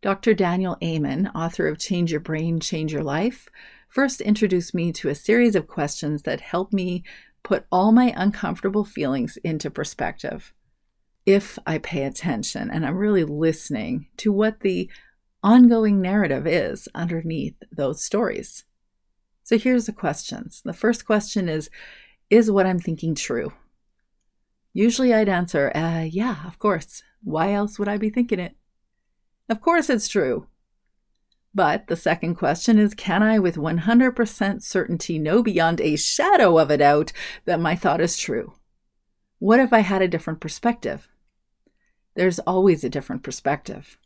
Dr. 0.00 0.32
Daniel 0.32 0.76
Amen, 0.82 1.30
author 1.34 1.66
of 1.66 1.78
Change 1.78 2.12
Your 2.12 2.20
Brain, 2.20 2.60
Change 2.60 2.92
Your 2.92 3.02
Life, 3.02 3.48
first 3.88 4.20
introduced 4.20 4.74
me 4.74 4.92
to 4.92 5.08
a 5.08 5.14
series 5.14 5.56
of 5.56 5.66
questions 5.66 6.22
that 6.22 6.40
help 6.40 6.72
me 6.72 7.02
put 7.42 7.66
all 7.72 7.90
my 7.90 8.14
uncomfortable 8.16 8.84
feelings 8.84 9.38
into 9.38 9.70
perspective. 9.70 10.54
If 11.26 11.58
I 11.66 11.78
pay 11.78 12.04
attention 12.04 12.70
and 12.70 12.86
I'm 12.86 12.96
really 12.96 13.24
listening 13.24 14.06
to 14.18 14.32
what 14.32 14.60
the 14.60 14.88
ongoing 15.42 16.00
narrative 16.00 16.46
is 16.46 16.88
underneath 16.94 17.56
those 17.72 18.02
stories. 18.02 18.64
So 19.42 19.58
here's 19.58 19.86
the 19.86 19.92
questions. 19.92 20.62
The 20.64 20.72
first 20.72 21.04
question 21.04 21.48
is 21.48 21.70
Is 22.30 22.50
what 22.50 22.66
I'm 22.66 22.78
thinking 22.78 23.16
true? 23.16 23.52
Usually 24.72 25.12
I'd 25.12 25.28
answer, 25.28 25.72
uh, 25.74 26.06
yeah, 26.08 26.46
of 26.46 26.58
course. 26.58 27.02
Why 27.22 27.52
else 27.52 27.78
would 27.78 27.88
I 27.88 27.96
be 27.96 28.10
thinking 28.10 28.38
it? 28.38 28.56
Of 29.48 29.60
course 29.60 29.90
it's 29.90 30.08
true. 30.08 30.46
But 31.52 31.88
the 31.88 31.96
second 31.96 32.36
question 32.36 32.78
is 32.78 32.94
Can 32.94 33.22
I, 33.22 33.38
with 33.38 33.56
100% 33.56 34.62
certainty, 34.62 35.18
know 35.18 35.42
beyond 35.42 35.80
a 35.80 35.96
shadow 35.96 36.58
of 36.58 36.70
a 36.70 36.78
doubt 36.78 37.12
that 37.44 37.60
my 37.60 37.74
thought 37.74 38.00
is 38.00 38.16
true? 38.16 38.54
What 39.40 39.58
if 39.58 39.72
I 39.72 39.80
had 39.80 40.02
a 40.02 40.08
different 40.08 40.40
perspective? 40.40 41.08
There's 42.14 42.38
always 42.40 42.84
a 42.84 42.90
different 42.90 43.22
perspective. 43.22 43.98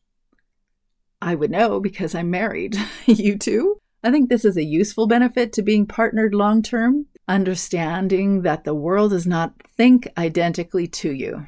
I 1.20 1.34
would 1.34 1.50
know 1.50 1.80
because 1.80 2.14
I'm 2.14 2.30
married. 2.30 2.76
you 3.06 3.36
too? 3.36 3.80
I 4.02 4.10
think 4.10 4.28
this 4.28 4.44
is 4.44 4.56
a 4.56 4.64
useful 4.64 5.06
benefit 5.06 5.52
to 5.54 5.62
being 5.62 5.86
partnered 5.86 6.34
long 6.34 6.62
term, 6.62 7.06
understanding 7.26 8.42
that 8.42 8.64
the 8.64 8.74
world 8.74 9.10
does 9.10 9.26
not 9.26 9.54
think 9.76 10.08
identically 10.16 10.86
to 10.86 11.10
you. 11.10 11.46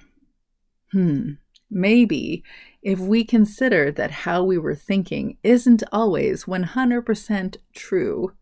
Hmm, 0.93 1.33
maybe 1.71 2.43
if 2.83 2.99
we 2.99 3.25
consider 3.25 3.91
that 3.93 4.11
how 4.11 4.43
we 4.43 4.57
were 4.59 4.75
thinking 4.75 5.39
isn't 5.43 5.83
always 5.93 6.45
100% 6.45 7.57
true, 7.75 8.33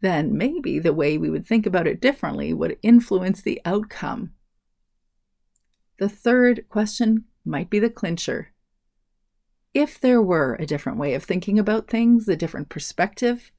then 0.00 0.36
maybe 0.36 0.78
the 0.78 0.92
way 0.92 1.16
we 1.16 1.30
would 1.30 1.46
think 1.46 1.64
about 1.64 1.86
it 1.86 2.00
differently 2.00 2.52
would 2.52 2.76
influence 2.82 3.40
the 3.40 3.60
outcome. 3.64 4.32
The 5.98 6.08
third 6.08 6.68
question 6.68 7.24
might 7.44 7.70
be 7.70 7.78
the 7.78 7.90
clincher. 7.90 8.52
If 9.72 9.98
there 9.98 10.20
were 10.20 10.56
a 10.58 10.66
different 10.66 10.98
way 10.98 11.14
of 11.14 11.24
thinking 11.24 11.58
about 11.58 11.88
things, 11.88 12.28
a 12.28 12.36
different 12.36 12.68
perspective, 12.68 13.52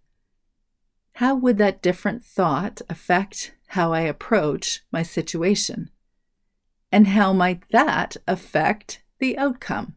how 1.14 1.36
would 1.36 1.58
that 1.60 1.82
different 1.82 2.24
thought 2.24 2.82
affect 2.90 3.54
how 3.68 3.94
I 3.94 4.02
approach 4.02 4.82
my 4.92 5.04
situation? 5.04 5.92
And 6.92 7.08
how 7.08 7.34
might 7.34 7.70
that 7.70 8.18
affect 8.28 9.04
the 9.20 9.38
outcome? 9.38 9.96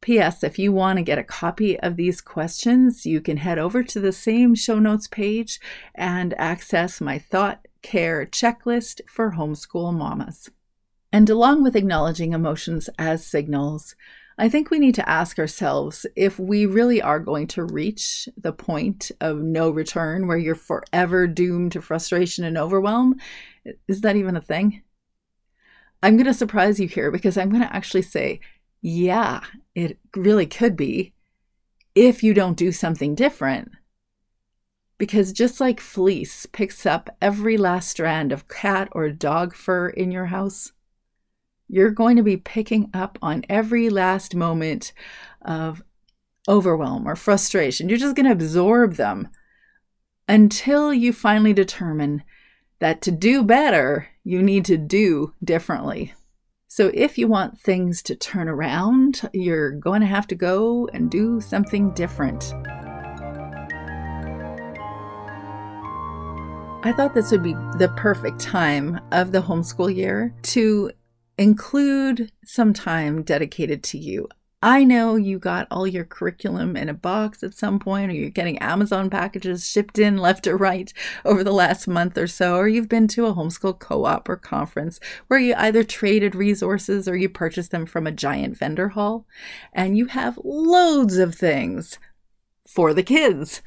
P.S. 0.00 0.42
If 0.42 0.58
you 0.58 0.72
want 0.72 0.98
to 0.98 1.02
get 1.02 1.18
a 1.18 1.24
copy 1.24 1.78
of 1.80 1.96
these 1.96 2.22
questions, 2.22 3.04
you 3.04 3.20
can 3.20 3.36
head 3.36 3.58
over 3.58 3.82
to 3.82 4.00
the 4.00 4.12
same 4.12 4.54
show 4.54 4.78
notes 4.78 5.06
page 5.06 5.60
and 5.94 6.32
access 6.38 7.00
my 7.00 7.18
thought 7.18 7.66
care 7.82 8.24
checklist 8.26 9.00
for 9.06 9.32
homeschool 9.32 9.92
mamas. 9.92 10.50
And 11.12 11.28
along 11.28 11.62
with 11.62 11.76
acknowledging 11.76 12.32
emotions 12.32 12.88
as 12.98 13.26
signals, 13.26 13.94
I 14.40 14.48
think 14.48 14.70
we 14.70 14.78
need 14.78 14.94
to 14.94 15.06
ask 15.06 15.38
ourselves 15.38 16.06
if 16.16 16.38
we 16.38 16.64
really 16.64 17.02
are 17.02 17.18
going 17.18 17.46
to 17.48 17.62
reach 17.62 18.26
the 18.38 18.54
point 18.54 19.12
of 19.20 19.36
no 19.36 19.68
return 19.68 20.26
where 20.26 20.38
you're 20.38 20.54
forever 20.54 21.26
doomed 21.26 21.72
to 21.72 21.82
frustration 21.82 22.44
and 22.44 22.56
overwhelm. 22.56 23.16
Is 23.86 24.00
that 24.00 24.16
even 24.16 24.36
a 24.36 24.40
thing? 24.40 24.82
I'm 26.02 26.16
going 26.16 26.24
to 26.24 26.32
surprise 26.32 26.80
you 26.80 26.88
here 26.88 27.10
because 27.10 27.36
I'm 27.36 27.50
going 27.50 27.60
to 27.60 27.76
actually 27.76 28.00
say, 28.00 28.40
yeah, 28.80 29.42
it 29.74 29.98
really 30.16 30.46
could 30.46 30.74
be 30.74 31.12
if 31.94 32.22
you 32.22 32.32
don't 32.32 32.56
do 32.56 32.72
something 32.72 33.14
different. 33.14 33.70
Because 34.96 35.34
just 35.34 35.60
like 35.60 35.80
fleece 35.80 36.46
picks 36.46 36.86
up 36.86 37.14
every 37.20 37.58
last 37.58 37.90
strand 37.90 38.32
of 38.32 38.48
cat 38.48 38.88
or 38.92 39.10
dog 39.10 39.54
fur 39.54 39.90
in 39.90 40.10
your 40.10 40.26
house, 40.26 40.72
you're 41.70 41.90
going 41.90 42.16
to 42.16 42.22
be 42.22 42.36
picking 42.36 42.90
up 42.92 43.18
on 43.22 43.44
every 43.48 43.88
last 43.88 44.34
moment 44.34 44.92
of 45.42 45.82
overwhelm 46.48 47.06
or 47.06 47.14
frustration. 47.14 47.88
You're 47.88 47.98
just 47.98 48.16
going 48.16 48.26
to 48.26 48.32
absorb 48.32 48.94
them 48.94 49.28
until 50.28 50.92
you 50.92 51.12
finally 51.12 51.52
determine 51.52 52.24
that 52.80 53.02
to 53.02 53.10
do 53.10 53.44
better, 53.44 54.08
you 54.24 54.42
need 54.42 54.64
to 54.64 54.76
do 54.76 55.34
differently. 55.44 56.14
So, 56.66 56.90
if 56.94 57.18
you 57.18 57.26
want 57.26 57.58
things 57.58 58.02
to 58.04 58.14
turn 58.14 58.48
around, 58.48 59.28
you're 59.32 59.72
going 59.72 60.00
to 60.00 60.06
have 60.06 60.26
to 60.28 60.34
go 60.34 60.88
and 60.92 61.10
do 61.10 61.40
something 61.40 61.92
different. 61.94 62.54
I 66.82 66.94
thought 66.96 67.12
this 67.12 67.30
would 67.32 67.42
be 67.42 67.52
the 67.52 67.92
perfect 67.96 68.40
time 68.40 69.00
of 69.12 69.32
the 69.32 69.42
homeschool 69.42 69.94
year 69.94 70.34
to 70.44 70.90
include 71.40 72.30
some 72.44 72.74
time 72.74 73.22
dedicated 73.22 73.82
to 73.82 73.96
you. 73.96 74.28
I 74.62 74.84
know 74.84 75.16
you 75.16 75.38
got 75.38 75.66
all 75.70 75.86
your 75.86 76.04
curriculum 76.04 76.76
in 76.76 76.90
a 76.90 76.94
box 76.94 77.42
at 77.42 77.54
some 77.54 77.78
point, 77.78 78.10
or 78.10 78.14
you're 78.14 78.28
getting 78.28 78.58
Amazon 78.58 79.08
packages 79.08 79.66
shipped 79.66 79.98
in 79.98 80.18
left 80.18 80.46
or 80.46 80.54
right 80.58 80.92
over 81.24 81.42
the 81.42 81.50
last 81.50 81.88
month 81.88 82.18
or 82.18 82.26
so, 82.26 82.56
or 82.56 82.68
you've 82.68 82.90
been 82.90 83.08
to 83.08 83.24
a 83.24 83.32
homeschool 83.32 83.78
co 83.78 84.04
op 84.04 84.28
or 84.28 84.36
conference 84.36 85.00
where 85.28 85.40
you 85.40 85.54
either 85.56 85.82
traded 85.82 86.34
resources 86.34 87.08
or 87.08 87.16
you 87.16 87.30
purchased 87.30 87.70
them 87.70 87.86
from 87.86 88.06
a 88.06 88.12
giant 88.12 88.58
vendor 88.58 88.90
hall, 88.90 89.24
and 89.72 89.96
you 89.96 90.06
have 90.06 90.38
loads 90.44 91.16
of 91.16 91.34
things 91.34 91.98
for 92.68 92.92
the 92.92 93.02
kids. 93.02 93.62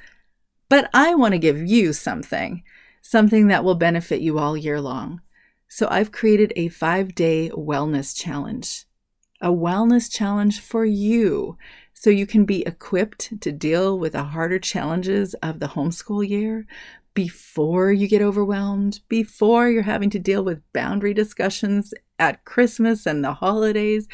But 0.70 0.92
I 0.94 1.16
want 1.16 1.32
to 1.32 1.40
give 1.40 1.58
you 1.58 1.92
something, 1.92 2.62
something 3.02 3.48
that 3.48 3.64
will 3.64 3.74
benefit 3.74 4.22
you 4.22 4.38
all 4.38 4.56
year 4.56 4.80
long. 4.80 5.23
So 5.76 5.88
I've 5.90 6.12
created 6.12 6.54
a 6.56 6.68
five 6.68 7.16
day 7.16 7.50
wellness 7.50 8.16
challenge, 8.16 8.86
a 9.42 9.48
wellness 9.48 10.08
challenge 10.08 10.60
for 10.60 10.86
you. 10.86 11.58
So 11.96 12.12
you 12.12 12.28
can 12.28 12.46
be 12.46 12.62
equipped 12.68 13.42
to 13.42 13.52
deal 13.52 13.98
with 13.98 14.12
the 14.12 14.24
harder 14.24 14.60
challenges 14.60 15.34
of 15.42 15.58
the 15.58 15.70
homeschool 15.70 16.30
year 16.30 16.68
before 17.16 17.92
you 17.92 18.08
get 18.08 18.22
overwhelmed, 18.22 19.00
before 19.10 19.68
you're 19.68 19.82
having 19.82 20.12
to 20.12 20.20
deal 20.20 20.44
with 20.44 20.62
boundary 20.74 21.16
discussions 21.16 21.92
at 22.20 22.46
Christmas 22.46 23.08
and 23.08 23.24
the 23.24 23.34
holidays, 23.34 24.08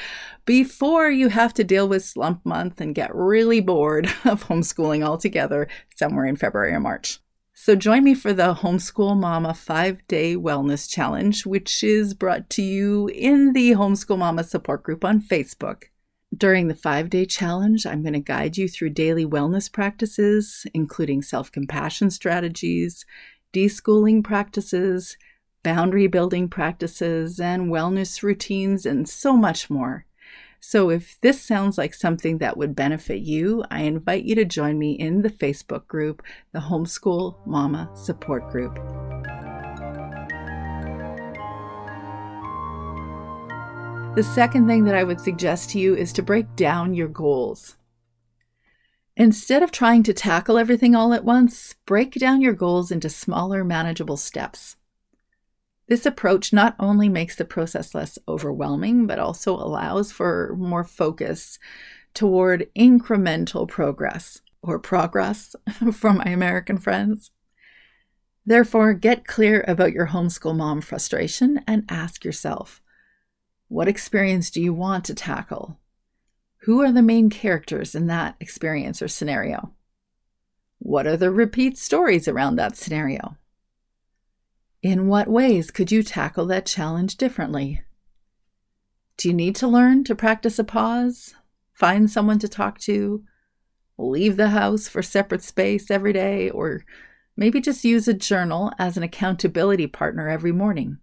before 0.46 1.10
you 1.12 1.28
have 1.28 1.54
to 1.56 1.66
deal 1.66 1.90
with 1.90 2.06
slump 2.06 2.46
month 2.46 2.80
and 2.80 2.96
get 2.96 3.14
really 3.14 3.60
bored 3.60 4.06
of 4.24 4.46
homeschooling 4.46 5.06
altogether 5.06 5.68
somewhere 5.94 6.24
in 6.24 6.38
February 6.38 6.72
or 6.72 6.80
March. 6.80 7.20
So 7.62 7.76
join 7.76 8.06
me 8.06 8.14
for 8.14 8.32
the 8.32 8.56
Homeschool 8.56 9.20
Mama 9.20 9.54
5 9.54 10.08
Day 10.08 10.38
Wellness 10.38 10.90
Challenge, 10.90 11.46
which 11.46 11.84
is 11.84 12.14
brought 12.14 12.50
to 12.52 12.62
you 12.62 13.08
in 13.10 13.52
the 13.52 13.72
Homeschool 13.72 14.18
Mama 14.18 14.46
support 14.46 14.82
group 14.82 15.04
on 15.04 15.20
Facebook. 15.22 15.84
During 16.34 16.70
the 16.70 16.74
five 16.74 17.10
day 17.10 17.26
challenge, 17.26 17.86
I'm 17.86 18.02
going 18.02 18.14
to 18.14 18.22
guide 18.22 18.56
you 18.56 18.70
through 18.70 18.92
daily 18.92 19.26
wellness 19.26 19.70
practices, 19.70 20.66
including 20.74 21.22
self 21.22 21.52
compassion 21.52 22.12
strategies, 22.12 23.06
deschooling 23.54 24.24
practices, 24.24 25.18
boundary 25.62 26.08
building 26.08 26.48
practices, 26.48 27.42
and 27.42 27.70
wellness 27.70 28.24
routines, 28.24 28.86
and 28.86 29.08
so 29.10 29.36
much 29.36 29.70
more. 29.70 30.06
So, 30.62 30.90
if 30.90 31.20
this 31.22 31.42
sounds 31.42 31.78
like 31.78 31.94
something 31.94 32.40
that 32.40 32.58
would 32.58 32.76
benefit 32.76 33.20
you, 33.20 33.64
I 33.72 33.84
invite 33.84 34.26
you 34.26 34.36
to 34.36 34.46
join 34.46 34.78
me 34.78 34.92
in 34.92 35.22
the 35.22 35.30
Facebook 35.30 35.88
group, 35.88 36.22
the 36.52 36.60
Homeschool 36.60 37.36
Mama 37.48 37.90
Support 37.96 38.50
Group. 38.50 38.76
The 44.16 44.24
second 44.24 44.68
thing 44.68 44.84
that 44.84 44.96
I 44.96 45.04
would 45.06 45.22
suggest 45.22 45.70
to 45.70 45.80
you 45.80 45.96
is 45.96 46.12
to 46.14 46.22
break 46.22 46.56
down 46.58 46.94
your 46.94 47.08
goals. 47.08 47.78
Instead 49.16 49.64
of 49.64 49.72
trying 49.72 50.04
to 50.04 50.14
tackle 50.14 50.58
everything 50.58 50.96
all 50.96 51.14
at 51.14 51.24
once, 51.24 51.76
break 51.86 52.14
down 52.16 52.42
your 52.42 52.54
goals 52.54 52.92
into 52.92 53.10
smaller, 53.10 53.64
manageable 53.64 54.18
steps. 54.18 54.78
This 55.90 56.06
approach 56.06 56.54
not 56.54 56.76
only 56.80 57.10
makes 57.10 57.36
the 57.36 57.46
process 57.46 57.96
less 57.96 58.20
overwhelming, 58.28 59.08
but 59.08 59.18
also 59.18 59.56
allows 59.56 60.12
for 60.12 60.56
more 60.56 60.84
focus 60.84 61.58
toward 62.14 62.70
incremental 62.78 63.68
progress 63.68 64.42
or 64.62 64.78
progress 64.78 65.56
for 65.94 66.14
my 66.14 66.26
American 66.26 66.78
friends. 66.78 67.32
Therefore, 68.46 68.94
get 68.94 69.26
clear 69.26 69.66
about 69.68 69.92
your 69.92 70.08
homeschool 70.08 70.56
mom 70.56 70.82
frustration 70.82 71.62
and 71.68 71.86
ask 71.90 72.24
yourself 72.24 72.82
what 73.68 73.88
experience 73.88 74.52
do 74.52 74.62
you 74.62 74.74
want 74.74 75.06
to 75.06 75.16
tackle? 75.16 75.80
Who 76.64 76.82
are 76.82 76.92
the 76.92 77.02
main 77.02 77.32
characters 77.32 77.96
in 77.96 78.06
that 78.08 78.36
experience 78.40 79.02
or 79.02 79.08
scenario? 79.08 79.74
What 80.78 81.08
are 81.08 81.18
the 81.18 81.32
repeat 81.32 81.80
stories 81.80 82.28
around 82.28 82.58
that 82.58 82.78
scenario? 82.78 83.38
In 84.82 85.08
what 85.08 85.28
ways 85.28 85.72
could 85.72 85.92
you 85.92 86.04
tackle 86.04 86.46
that 86.48 86.66
challenge 86.66 87.18
differently? 87.18 87.82
Do 89.18 89.28
you 89.28 89.34
need 89.34 89.56
to 89.58 89.68
learn 89.68 90.06
to 90.06 90.16
practice 90.16 90.58
a 90.58 90.64
pause? 90.64 91.36
Find 91.74 92.10
someone 92.10 92.40
to 92.40 92.48
talk 92.48 92.80
to? 92.80 93.24
Leave 93.98 94.38
the 94.38 94.50
house 94.50 94.88
for 94.88 95.02
separate 95.02 95.44
space 95.44 95.92
every 95.92 96.14
day? 96.14 96.50
Or 96.50 96.86
maybe 97.36 97.60
just 97.60 97.84
use 97.84 98.08
a 98.08 98.14
journal 98.14 98.72
as 98.80 98.96
an 98.96 99.04
accountability 99.04 99.88
partner 99.88 100.30
every 100.30 100.54
morning? 100.54 101.00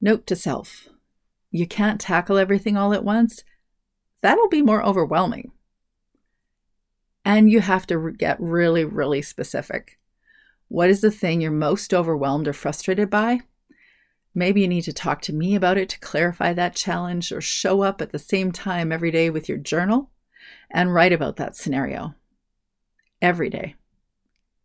Note 0.00 0.26
to 0.28 0.36
self 0.36 0.88
you 1.50 1.66
can't 1.66 2.00
tackle 2.00 2.36
everything 2.36 2.76
all 2.76 2.92
at 2.92 3.04
once. 3.04 3.42
That'll 4.20 4.48
be 4.48 4.62
more 4.62 4.84
overwhelming. 4.84 5.52
And 7.24 7.50
you 7.50 7.60
have 7.60 7.86
to 7.86 8.12
get 8.12 8.40
really, 8.40 8.84
really 8.84 9.22
specific. 9.22 9.98
What 10.68 10.90
is 10.90 11.00
the 11.00 11.10
thing 11.10 11.40
you're 11.40 11.50
most 11.50 11.94
overwhelmed 11.94 12.46
or 12.46 12.52
frustrated 12.52 13.08
by? 13.08 13.40
Maybe 14.34 14.60
you 14.60 14.68
need 14.68 14.82
to 14.82 14.92
talk 14.92 15.22
to 15.22 15.32
me 15.32 15.54
about 15.54 15.78
it 15.78 15.88
to 15.88 15.98
clarify 15.98 16.52
that 16.52 16.76
challenge 16.76 17.32
or 17.32 17.40
show 17.40 17.82
up 17.82 18.00
at 18.02 18.12
the 18.12 18.18
same 18.18 18.52
time 18.52 18.92
every 18.92 19.10
day 19.10 19.30
with 19.30 19.48
your 19.48 19.58
journal 19.58 20.10
and 20.70 20.92
write 20.92 21.12
about 21.12 21.36
that 21.36 21.56
scenario. 21.56 22.14
Every 23.20 23.48
day. 23.50 23.74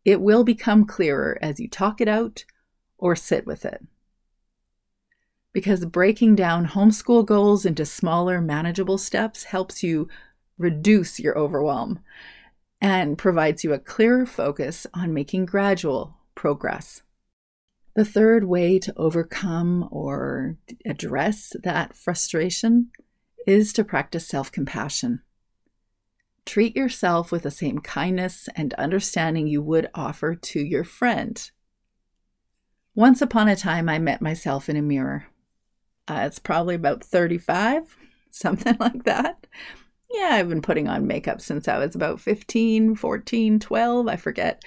It 0.04 0.20
will 0.22 0.44
become 0.44 0.86
clearer 0.86 1.40
as 1.42 1.60
you 1.60 1.70
talk 1.70 2.02
it 2.02 2.10
out 2.10 2.44
or 2.98 3.16
sit 3.16 3.48
with 3.48 3.64
it. 3.64 3.84
Because 5.54 5.86
breaking 5.86 6.36
down 6.36 6.68
homeschool 6.68 7.26
goals 7.26 7.66
into 7.66 7.86
smaller, 7.86 8.42
manageable 8.42 8.98
steps 8.98 9.46
helps 9.46 9.82
you 9.82 10.10
reduce 10.58 11.20
your 11.20 11.38
overwhelm 11.38 12.00
and 12.84 13.18
provides 13.18 13.64
you 13.64 13.72
a 13.72 13.80
clearer 13.80 14.26
focus 14.26 14.86
on 14.94 15.14
making 15.14 15.46
gradual 15.46 16.18
progress. 16.36 17.02
The 17.96 18.04
third 18.04 18.44
way 18.44 18.78
to 18.80 18.94
overcome 18.98 19.88
or 19.90 20.58
address 20.86 21.54
that 21.64 21.96
frustration 21.96 22.92
is 23.48 23.72
to 23.74 23.86
practice 23.86 24.28
self 24.28 24.52
compassion. 24.52 25.22
Treat 26.46 26.76
yourself 26.76 27.32
with 27.32 27.44
the 27.44 27.52
same 27.52 27.80
kindness 27.80 28.50
and 28.54 28.74
understanding 28.74 29.48
you 29.48 29.62
would 29.62 29.90
offer 29.96 30.36
to 30.36 30.60
your 30.60 30.84
friend. 30.84 31.50
Once 32.96 33.22
upon 33.22 33.48
a 33.48 33.56
time, 33.56 33.88
I 33.88 33.98
met 33.98 34.22
myself 34.22 34.68
in 34.68 34.76
a 34.76 34.82
mirror. 34.82 35.28
Uh, 36.06 36.24
it's 36.26 36.38
probably 36.38 36.76
about 36.76 37.02
35, 37.02 37.96
something 38.30 38.76
like 38.78 39.06
that. 39.06 39.48
Yeah, 40.14 40.30
I've 40.34 40.50
been 40.50 40.62
putting 40.62 40.88
on 40.88 41.08
makeup 41.08 41.42
since 41.42 41.68
I 41.68 41.80
was 41.80 41.96
about 41.96 42.22
15, 42.22 42.96
14, 42.96 43.60
12, 43.60 44.08
I 44.08 44.16
forget. 44.16 44.64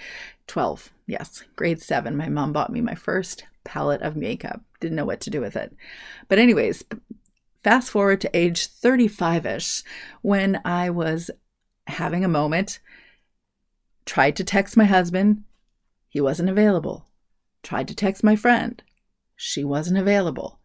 12, 0.48 0.92
yes, 1.06 1.44
grade 1.54 1.80
seven. 1.80 2.16
My 2.16 2.28
mom 2.28 2.52
bought 2.52 2.72
me 2.72 2.80
my 2.80 2.96
first 2.96 3.44
palette 3.64 4.02
of 4.02 4.16
makeup. 4.16 4.62
Didn't 4.80 4.96
know 4.96 5.04
what 5.04 5.20
to 5.20 5.30
do 5.30 5.40
with 5.40 5.54
it. 5.54 5.72
But, 6.28 6.40
anyways, 6.40 6.84
fast 7.62 7.90
forward 7.90 8.20
to 8.22 8.36
age 8.36 8.66
35 8.66 9.46
ish 9.46 9.82
when 10.20 10.60
I 10.64 10.90
was 10.90 11.30
having 11.86 12.24
a 12.24 12.28
moment, 12.28 12.80
tried 14.04 14.34
to 14.36 14.44
text 14.44 14.76
my 14.76 14.84
husband. 14.84 15.44
He 16.08 16.20
wasn't 16.20 16.48
available. 16.48 17.06
Tried 17.62 17.86
to 17.88 17.94
text 17.94 18.24
my 18.24 18.34
friend. 18.34 18.82
She 19.36 19.62
wasn't 19.62 19.98
available. 19.98 20.58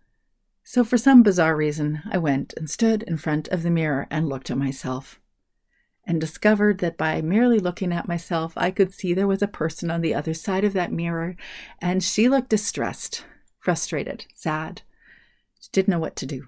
So, 0.63 0.83
for 0.83 0.97
some 0.97 1.23
bizarre 1.23 1.55
reason, 1.55 2.01
I 2.09 2.17
went 2.17 2.53
and 2.55 2.69
stood 2.69 3.03
in 3.03 3.17
front 3.17 3.47
of 3.49 3.63
the 3.63 3.71
mirror 3.71 4.07
and 4.09 4.29
looked 4.29 4.51
at 4.51 4.57
myself, 4.57 5.19
and 6.05 6.21
discovered 6.21 6.79
that 6.79 6.97
by 6.97 7.21
merely 7.21 7.59
looking 7.59 7.91
at 7.91 8.07
myself, 8.07 8.53
I 8.55 8.71
could 8.71 8.93
see 8.93 9.13
there 9.13 9.27
was 9.27 9.41
a 9.41 9.47
person 9.47 9.91
on 9.91 10.01
the 10.01 10.13
other 10.13 10.33
side 10.33 10.63
of 10.63 10.73
that 10.73 10.91
mirror, 10.91 11.35
and 11.79 12.03
she 12.03 12.29
looked 12.29 12.49
distressed, 12.49 13.25
frustrated, 13.59 14.25
sad. 14.33 14.83
She 15.59 15.69
didn't 15.71 15.89
know 15.89 15.99
what 15.99 16.15
to 16.17 16.25
do. 16.25 16.47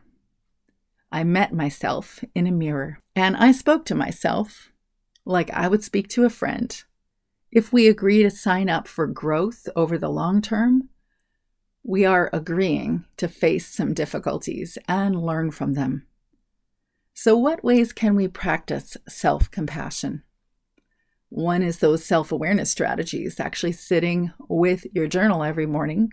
I 1.12 1.24
met 1.24 1.54
myself 1.54 2.24
in 2.34 2.48
a 2.48 2.52
mirror, 2.52 3.00
and 3.16 3.38
I 3.38 3.52
spoke 3.52 3.86
to 3.86 3.96
myself 3.96 4.72
like 5.26 5.52
I 5.52 5.68
would 5.68 5.84
speak 5.84 6.08
to 6.10 6.26
a 6.26 6.30
friend. 6.30 6.84
If 7.52 7.72
we 7.72 7.88
agree 7.88 8.24
to 8.24 8.32
sign 8.32 8.70
up 8.70 8.88
for 8.88 9.06
growth 9.06 9.70
over 9.76 9.98
the 9.98 10.10
long 10.10 10.42
term, 10.42 10.90
we 11.84 12.06
are 12.06 12.30
agreeing 12.32 13.04
to 13.18 13.28
face 13.28 13.68
some 13.68 13.94
difficulties 13.94 14.78
and 14.88 15.22
learn 15.22 15.52
from 15.52 15.74
them. 15.74 16.08
So, 17.14 17.38
what 17.38 17.64
ways 17.64 17.94
can 17.94 18.16
we 18.16 18.28
practice 18.28 18.98
self 19.08 19.52
compassion? 19.52 20.24
One 21.30 21.62
is 21.62 21.80
those 21.80 22.06
self 22.06 22.32
awareness 22.32 22.72
strategies, 22.72 23.40
actually 23.40 23.74
sitting 23.74 24.32
with 24.48 24.86
your 24.94 25.08
journal 25.08 25.44
every 25.44 25.66
morning 25.66 26.12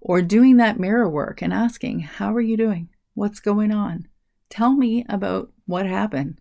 or 0.00 0.22
doing 0.22 0.56
that 0.56 0.78
mirror 0.78 1.08
work 1.08 1.42
and 1.42 1.52
asking, 1.52 2.00
How 2.00 2.32
are 2.34 2.40
you 2.40 2.56
doing? 2.56 2.88
What's 3.14 3.40
going 3.40 3.72
on? 3.72 4.08
Tell 4.50 4.72
me 4.72 5.04
about 5.08 5.52
what 5.66 5.86
happened. 5.86 6.40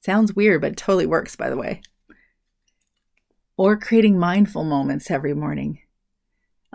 Sounds 0.00 0.34
weird, 0.34 0.60
but 0.60 0.76
totally 0.76 1.06
works, 1.06 1.36
by 1.36 1.50
the 1.50 1.56
way. 1.56 1.82
Or 3.56 3.76
creating 3.76 4.18
mindful 4.18 4.64
moments 4.64 5.10
every 5.10 5.34
morning. 5.34 5.80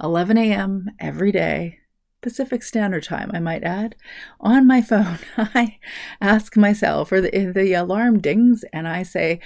11 0.01 0.37
a.m. 0.37 0.91
every 0.99 1.31
day, 1.31 1.79
Pacific 2.21 2.63
Standard 2.63 3.03
Time, 3.03 3.31
I 3.33 3.39
might 3.39 3.63
add. 3.63 3.95
On 4.39 4.65
my 4.67 4.81
phone, 4.81 5.19
I 5.37 5.79
ask 6.21 6.55
myself, 6.55 7.11
or 7.11 7.21
the, 7.21 7.51
the 7.53 7.73
alarm 7.73 8.19
dings, 8.19 8.63
and 8.71 8.87
I 8.87 9.03
say, 9.03 9.39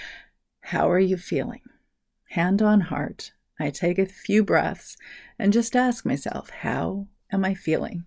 How 0.62 0.89
are 0.89 1.00
you 1.00 1.18
feeling? 1.18 1.62
Hand 2.30 2.62
on 2.62 2.82
heart, 2.82 3.34
I 3.60 3.70
take 3.70 4.00
a 4.00 4.06
few 4.06 4.44
breaths 4.44 4.98
and 5.38 5.54
just 5.54 5.76
ask 5.76 6.06
myself, 6.06 6.50
How 6.50 7.08
am 7.32 7.46
I 7.46 7.54
feeling? 7.54 8.06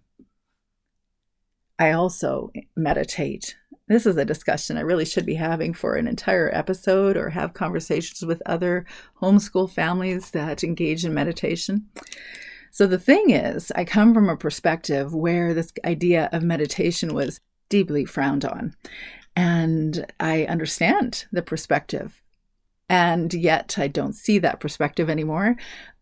I 1.79 1.93
also 1.93 2.51
meditate 2.75 3.57
this 3.89 4.07
is 4.07 4.17
a 4.17 4.25
discussion 4.25 4.77
I 4.77 4.81
really 4.81 5.05
should 5.05 5.27
be 5.27 5.35
having 5.35 5.73
for 5.73 5.95
an 5.95 6.09
entire 6.09 6.51
episode 6.53 7.17
or 7.17 7.31
have 7.31 7.55
conversations 7.55 8.25
with 8.27 8.43
other 8.45 8.85
homeschool 9.23 9.71
families 9.71 10.33
that 10.33 10.65
engage 10.65 11.05
in 11.05 11.15
meditation. 11.15 11.87
So, 12.73 12.87
the 12.87 12.99
thing 12.99 13.31
is, 13.31 13.71
I 13.75 13.85
come 13.85 14.13
from 14.13 14.29
a 14.29 14.37
perspective 14.37 15.15
where 15.15 15.55
this 15.55 15.73
idea 15.85 16.29
of 16.33 16.43
meditation 16.43 17.15
was 17.15 17.41
deeply 17.69 18.05
frowned 18.05 18.45
on. 18.45 18.75
And 19.35 20.07
I 20.19 20.45
understand 20.45 21.27
the 21.31 21.43
perspective. 21.43 22.23
And 22.89 23.33
yet, 23.33 23.77
I 23.79 23.89
don't 23.89 24.15
see 24.15 24.39
that 24.41 24.61
perspective 24.61 25.09
anymore. 25.09 25.57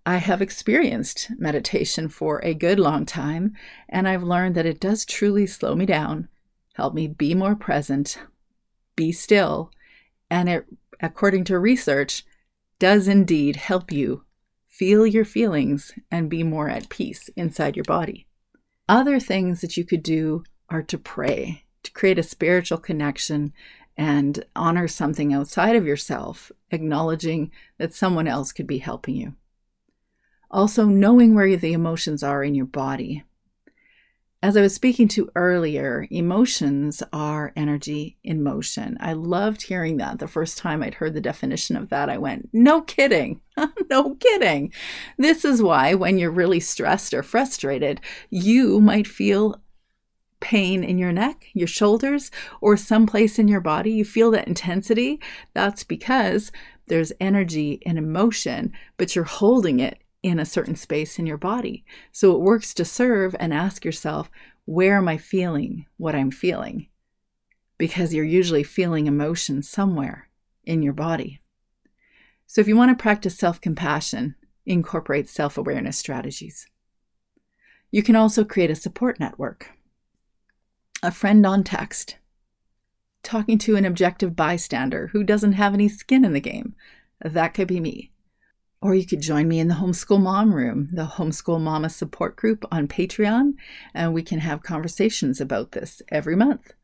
I 0.07 0.19
have 0.19 0.43
experienced 0.43 1.31
meditation 1.39 2.09
for 2.09 2.41
a 2.45 2.55
good 2.55 2.79
long 2.79 3.07
time, 3.07 3.55
and 3.89 4.09
I've 4.09 4.23
learned 4.23 4.55
that 4.55 4.67
it 4.67 4.81
does 4.81 5.05
truly 5.05 5.47
slow 5.47 5.75
me 5.75 5.87
down 5.87 6.29
help 6.75 6.95
me 6.95 7.09
be 7.09 7.35
more 7.35 7.57
present, 7.57 8.19
be 8.95 9.11
still, 9.11 9.71
and 10.31 10.49
it, 10.49 10.67
according 11.01 11.45
to 11.45 11.59
research, 11.59 12.25
does 12.79 13.09
indeed 13.09 13.57
help 13.57 13.91
you 13.91 14.25
feel 14.69 15.07
your 15.07 15.25
feelings 15.25 15.93
and 16.11 16.29
be 16.29 16.43
more 16.43 16.69
at 16.69 16.89
peace 16.89 17.31
inside 17.37 17.77
your 17.77 17.85
body. 17.85 18.27
Other 18.89 19.19
things 19.19 19.61
that 19.61 19.77
you 19.77 19.85
could 19.85 20.03
do 20.03 20.45
are 20.69 20.83
to 20.83 20.99
pray, 20.99 21.65
to 21.85 21.93
create 21.93 22.19
a 22.19 22.25
spiritual 22.25 22.79
connection 22.79 23.53
and 23.97 24.45
honor 24.57 24.89
something 24.89 25.33
outside 25.33 25.77
of 25.77 25.87
yourself, 25.87 26.51
acknowledging 26.71 27.53
that 27.79 27.95
someone 27.95 28.27
else 28.27 28.53
could 28.53 28.67
be 28.67 28.79
helping 28.79 29.15
you. 29.15 29.35
Also, 30.51 30.87
knowing 30.87 31.35
where 31.35 31.57
the 31.57 31.73
emotions 31.73 32.23
are 32.23 32.43
in 32.43 32.55
your 32.55 32.67
body. 32.67 33.25
As 34.45 34.59
I 34.59 34.61
was 34.61 34.75
speaking 34.75 35.09
to 35.09 35.31
earlier, 35.35 36.07
emotions 36.11 37.03
are 37.15 37.55
energy 37.57 38.19
in 38.23 38.43
motion. 38.43 38.99
I 39.01 39.15
loved 39.15 39.63
hearing 39.63 39.97
that. 39.97 40.19
The 40.19 40.29
first 40.29 40.59
time 40.59 40.83
I'd 40.83 40.97
heard 40.97 41.15
the 41.15 41.21
definition 41.23 41.77
of 41.79 41.89
that, 41.89 42.11
I 42.11 42.19
went, 42.19 42.51
no 42.53 42.83
kidding. 42.83 43.41
no 43.91 44.17
kidding. 44.17 44.71
This 45.17 45.47
is 45.47 45.63
why, 45.63 45.95
when 45.95 46.19
you're 46.19 46.31
really 46.31 46.61
stressed 46.61 47.15
or 47.15 47.23
frustrated, 47.23 48.03
you 48.29 48.83
might 48.83 49.07
feel 49.07 49.63
pain 50.41 50.85
in 50.85 50.99
your 50.99 51.11
neck, 51.11 51.47
your 51.55 51.67
shoulders, 51.67 52.31
or 52.61 52.77
someplace 52.77 53.39
in 53.39 53.49
your 53.49 53.63
body. 53.63 53.93
You 53.93 54.05
feel 54.05 54.31
that 54.33 54.47
intensity. 54.47 55.23
That's 55.55 55.85
because 55.85 56.53
there's 56.89 57.15
energy 57.19 57.81
and 57.87 57.97
emotion, 57.97 58.75
but 58.99 59.17
you're 59.17 59.25
holding 59.25 59.81
it 59.81 60.03
in 60.25 60.41
a 60.41 60.47
certain 60.47 60.75
space 60.75 61.19
in 61.19 61.27
your 61.27 61.37
body. 61.37 61.85
So 62.11 62.35
it 62.35 62.41
works 62.41 62.73
to 62.75 62.85
serve 62.85 63.37
and 63.39 63.53
ask 63.53 63.85
yourself, 63.85 64.31
where 64.65 64.97
am 64.97 65.07
I 65.07 65.19
feeling 65.19 65.85
what 65.99 66.15
I'm 66.15 66.31
feeling? 66.31 66.89
Because 67.77 68.15
you're 68.15 68.25
usually 68.25 68.63
feeling 68.63 69.07
emotion 69.07 69.63
somewhere 69.63 70.31
in 70.65 70.83
your 70.83 70.95
body. 70.95 71.43
So 72.47 72.63
if 72.63 72.67
you 72.67 72.75
want 72.75 72.97
to 72.97 73.01
practice 73.01 73.37
self 73.37 73.61
compassion, 73.61 74.35
incorporate 74.65 75.29
self 75.29 75.59
awareness 75.59 75.99
strategies. 75.99 76.67
You 77.91 78.03
can 78.03 78.17
also 78.17 78.45
create 78.45 78.71
a 78.71 78.75
support 78.75 79.21
network, 79.21 79.73
a 81.03 81.11
friend 81.11 81.45
on 81.45 81.65
text, 81.65 82.17
talking 83.23 83.59
to 83.59 83.77
an 83.77 83.85
objective 83.85 84.35
bystander 84.35 85.09
who 85.09 85.23
doesn't 85.23 85.53
have 85.53 85.75
any 85.75 85.89
skin 85.91 86.25
in 86.25 86.33
the 86.33 86.41
game. 86.41 86.75
That 87.21 87.53
could 87.53 87.69
be 87.69 87.79
me. 87.79 88.14
Or 88.85 88.95
you 88.95 89.07
could 89.07 89.23
join 89.23 89.49
me 89.49 89.61
in 89.61 89.69
the 89.69 89.77
Homeschool 89.77 90.21
Mom 90.21 90.53
Room, 90.53 90.91
the 90.93 91.07
Homeschool 91.07 91.59
Mama 91.59 91.89
support 91.89 92.37
group 92.37 92.67
on 92.71 92.87
Patreon, 92.87 93.55
and 93.95 94.13
we 94.13 94.23
can 94.23 94.41
have 94.41 94.63
conversations 94.63 95.41
about 95.41 95.73
this 95.73 96.03
every 96.11 96.37
month. 96.37 96.75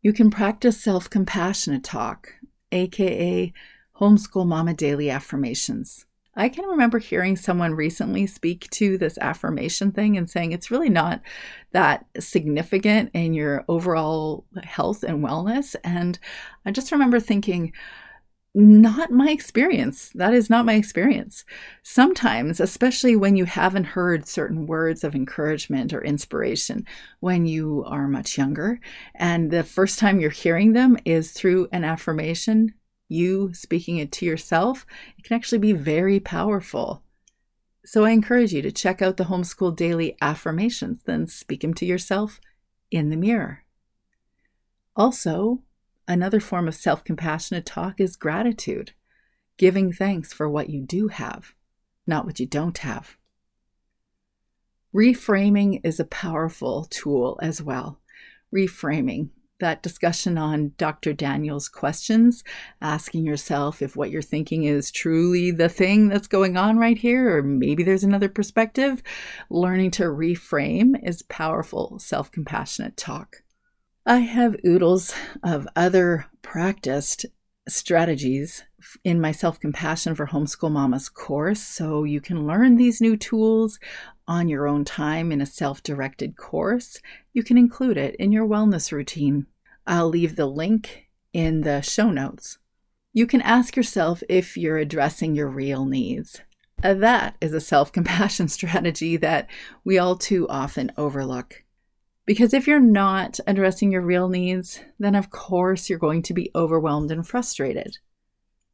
You 0.00 0.12
can 0.12 0.30
practice 0.30 0.80
self 0.80 1.10
compassionate 1.10 1.82
talk, 1.82 2.34
aka 2.70 3.52
Homeschool 4.00 4.46
Mama 4.46 4.74
Daily 4.74 5.10
Affirmations. 5.10 6.06
I 6.36 6.48
can 6.48 6.66
remember 6.66 7.00
hearing 7.00 7.36
someone 7.36 7.74
recently 7.74 8.24
speak 8.28 8.70
to 8.70 8.96
this 8.96 9.18
affirmation 9.18 9.90
thing 9.90 10.16
and 10.16 10.30
saying 10.30 10.52
it's 10.52 10.70
really 10.70 10.88
not 10.88 11.20
that 11.72 12.06
significant 12.20 13.10
in 13.12 13.34
your 13.34 13.64
overall 13.66 14.44
health 14.62 15.02
and 15.02 15.24
wellness. 15.24 15.74
And 15.82 16.16
I 16.64 16.70
just 16.70 16.92
remember 16.92 17.18
thinking, 17.18 17.72
not 18.54 19.10
my 19.10 19.30
experience. 19.30 20.10
That 20.14 20.32
is 20.32 20.48
not 20.48 20.64
my 20.64 20.74
experience. 20.74 21.44
Sometimes, 21.82 22.60
especially 22.60 23.16
when 23.16 23.34
you 23.34 23.46
haven't 23.46 23.84
heard 23.84 24.28
certain 24.28 24.66
words 24.66 25.02
of 25.02 25.14
encouragement 25.14 25.92
or 25.92 26.04
inspiration 26.04 26.86
when 27.18 27.46
you 27.46 27.82
are 27.86 28.06
much 28.06 28.38
younger, 28.38 28.78
and 29.14 29.50
the 29.50 29.64
first 29.64 29.98
time 29.98 30.20
you're 30.20 30.30
hearing 30.30 30.72
them 30.72 30.96
is 31.04 31.32
through 31.32 31.68
an 31.72 31.82
affirmation, 31.82 32.74
you 33.08 33.52
speaking 33.52 33.98
it 33.98 34.12
to 34.12 34.24
yourself, 34.24 34.86
it 35.18 35.24
can 35.24 35.34
actually 35.34 35.58
be 35.58 35.72
very 35.72 36.20
powerful. 36.20 37.02
So 37.84 38.04
I 38.04 38.10
encourage 38.10 38.52
you 38.52 38.62
to 38.62 38.72
check 38.72 39.02
out 39.02 39.16
the 39.16 39.24
Homeschool 39.24 39.76
Daily 39.76 40.16
Affirmations, 40.22 41.02
then 41.04 41.26
speak 41.26 41.62
them 41.62 41.74
to 41.74 41.84
yourself 41.84 42.40
in 42.90 43.10
the 43.10 43.16
mirror. 43.16 43.64
Also, 44.96 45.60
Another 46.06 46.40
form 46.40 46.68
of 46.68 46.74
self 46.74 47.02
compassionate 47.02 47.64
talk 47.64 48.00
is 48.00 48.16
gratitude, 48.16 48.92
giving 49.56 49.92
thanks 49.92 50.32
for 50.32 50.48
what 50.48 50.68
you 50.68 50.82
do 50.82 51.08
have, 51.08 51.54
not 52.06 52.26
what 52.26 52.38
you 52.38 52.46
don't 52.46 52.78
have. 52.78 53.16
Reframing 54.94 55.80
is 55.82 55.98
a 55.98 56.04
powerful 56.04 56.86
tool 56.90 57.38
as 57.42 57.62
well. 57.62 58.00
Reframing, 58.54 59.30
that 59.60 59.82
discussion 59.82 60.36
on 60.36 60.72
Dr. 60.76 61.14
Daniel's 61.14 61.68
questions, 61.68 62.44
asking 62.82 63.24
yourself 63.24 63.80
if 63.80 63.96
what 63.96 64.10
you're 64.10 64.22
thinking 64.22 64.64
is 64.64 64.90
truly 64.90 65.50
the 65.50 65.70
thing 65.70 66.08
that's 66.08 66.28
going 66.28 66.56
on 66.56 66.76
right 66.76 66.98
here, 66.98 67.38
or 67.38 67.42
maybe 67.42 67.82
there's 67.82 68.04
another 68.04 68.28
perspective. 68.28 69.02
Learning 69.48 69.90
to 69.92 70.04
reframe 70.04 70.94
is 71.02 71.22
powerful 71.22 71.98
self 71.98 72.30
compassionate 72.30 72.96
talk. 72.96 73.43
I 74.06 74.18
have 74.18 74.56
oodles 74.66 75.14
of 75.42 75.66
other 75.74 76.26
practiced 76.42 77.24
strategies 77.66 78.62
in 79.02 79.18
my 79.18 79.32
Self 79.32 79.58
Compassion 79.58 80.14
for 80.14 80.26
Homeschool 80.26 80.70
Mamas 80.70 81.08
course. 81.08 81.62
So 81.62 82.04
you 82.04 82.20
can 82.20 82.46
learn 82.46 82.76
these 82.76 83.00
new 83.00 83.16
tools 83.16 83.78
on 84.28 84.46
your 84.46 84.68
own 84.68 84.84
time 84.84 85.32
in 85.32 85.40
a 85.40 85.46
self 85.46 85.82
directed 85.82 86.36
course. 86.36 87.00
You 87.32 87.42
can 87.42 87.56
include 87.56 87.96
it 87.96 88.14
in 88.16 88.30
your 88.30 88.46
wellness 88.46 88.92
routine. 88.92 89.46
I'll 89.86 90.10
leave 90.10 90.36
the 90.36 90.46
link 90.46 91.08
in 91.32 91.62
the 91.62 91.80
show 91.80 92.10
notes. 92.10 92.58
You 93.14 93.26
can 93.26 93.40
ask 93.40 93.74
yourself 93.74 94.22
if 94.28 94.54
you're 94.54 94.76
addressing 94.76 95.34
your 95.34 95.48
real 95.48 95.86
needs. 95.86 96.42
That 96.82 97.36
is 97.40 97.54
a 97.54 97.60
self 97.60 97.90
compassion 97.90 98.48
strategy 98.48 99.16
that 99.16 99.48
we 99.82 99.96
all 99.96 100.16
too 100.16 100.46
often 100.50 100.92
overlook. 100.98 101.63
Because 102.26 102.54
if 102.54 102.66
you're 102.66 102.80
not 102.80 103.38
addressing 103.46 103.92
your 103.92 104.00
real 104.00 104.28
needs, 104.28 104.80
then 104.98 105.14
of 105.14 105.30
course 105.30 105.90
you're 105.90 105.98
going 105.98 106.22
to 106.22 106.34
be 106.34 106.50
overwhelmed 106.54 107.10
and 107.10 107.26
frustrated. 107.26 107.98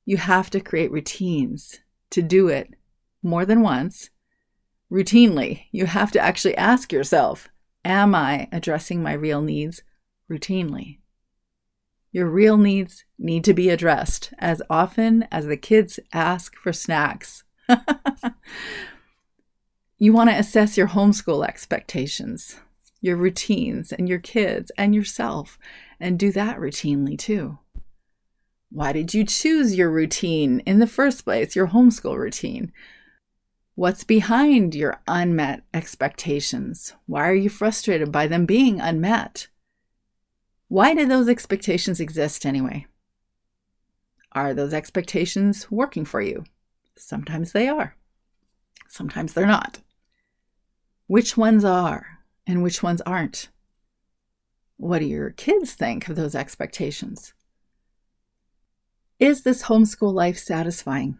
You 0.04 0.18
have 0.18 0.50
to 0.50 0.60
create 0.60 0.92
routines 0.92 1.80
to 2.10 2.22
do 2.22 2.48
it 2.48 2.74
more 3.22 3.44
than 3.44 3.60
once. 3.62 4.10
Routinely, 4.90 5.64
you 5.72 5.86
have 5.86 6.12
to 6.12 6.20
actually 6.20 6.56
ask 6.56 6.92
yourself 6.92 7.48
Am 7.84 8.14
I 8.14 8.46
addressing 8.52 9.02
my 9.02 9.14
real 9.14 9.40
needs 9.40 9.82
routinely? 10.30 10.98
Your 12.12 12.28
real 12.28 12.58
needs 12.58 13.04
need 13.18 13.42
to 13.44 13.54
be 13.54 13.70
addressed 13.70 14.34
as 14.38 14.60
often 14.68 15.26
as 15.30 15.46
the 15.46 15.56
kids 15.56 15.98
ask 16.12 16.56
for 16.56 16.72
snacks. 16.72 17.44
you 19.98 20.12
want 20.12 20.28
to 20.28 20.36
assess 20.36 20.76
your 20.76 20.88
homeschool 20.88 21.46
expectations 21.46 22.58
your 23.00 23.16
routines 23.16 23.92
and 23.92 24.08
your 24.08 24.18
kids 24.18 24.70
and 24.76 24.94
yourself 24.94 25.58
and 25.98 26.18
do 26.18 26.32
that 26.32 26.58
routinely 26.58 27.18
too. 27.18 27.58
Why 28.70 28.92
did 28.92 29.14
you 29.14 29.24
choose 29.24 29.76
your 29.76 29.90
routine 29.90 30.60
in 30.60 30.78
the 30.78 30.86
first 30.86 31.24
place, 31.24 31.56
your 31.56 31.68
homeschool 31.68 32.16
routine? 32.16 32.72
What's 33.74 34.04
behind 34.04 34.74
your 34.74 35.00
unmet 35.08 35.62
expectations? 35.72 36.94
Why 37.06 37.28
are 37.28 37.34
you 37.34 37.48
frustrated 37.48 38.12
by 38.12 38.26
them 38.26 38.46
being 38.46 38.80
unmet? 38.80 39.48
Why 40.68 40.94
do 40.94 41.06
those 41.06 41.28
expectations 41.28 41.98
exist 41.98 42.46
anyway? 42.46 42.86
Are 44.32 44.54
those 44.54 44.72
expectations 44.72 45.68
working 45.70 46.04
for 46.04 46.20
you? 46.20 46.44
Sometimes 46.96 47.52
they 47.52 47.66
are, 47.66 47.96
sometimes 48.86 49.32
they're 49.32 49.46
not. 49.46 49.80
Which 51.08 51.36
ones 51.36 51.64
are? 51.64 52.19
And 52.46 52.62
which 52.62 52.82
ones 52.82 53.00
aren't? 53.02 53.48
What 54.76 55.00
do 55.00 55.04
your 55.04 55.30
kids 55.30 55.74
think 55.74 56.08
of 56.08 56.16
those 56.16 56.34
expectations? 56.34 57.34
Is 59.18 59.42
this 59.42 59.64
homeschool 59.64 60.14
life 60.14 60.38
satisfying? 60.38 61.18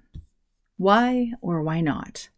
Why 0.78 1.32
or 1.42 1.62
why 1.62 1.82
not? 1.82 2.30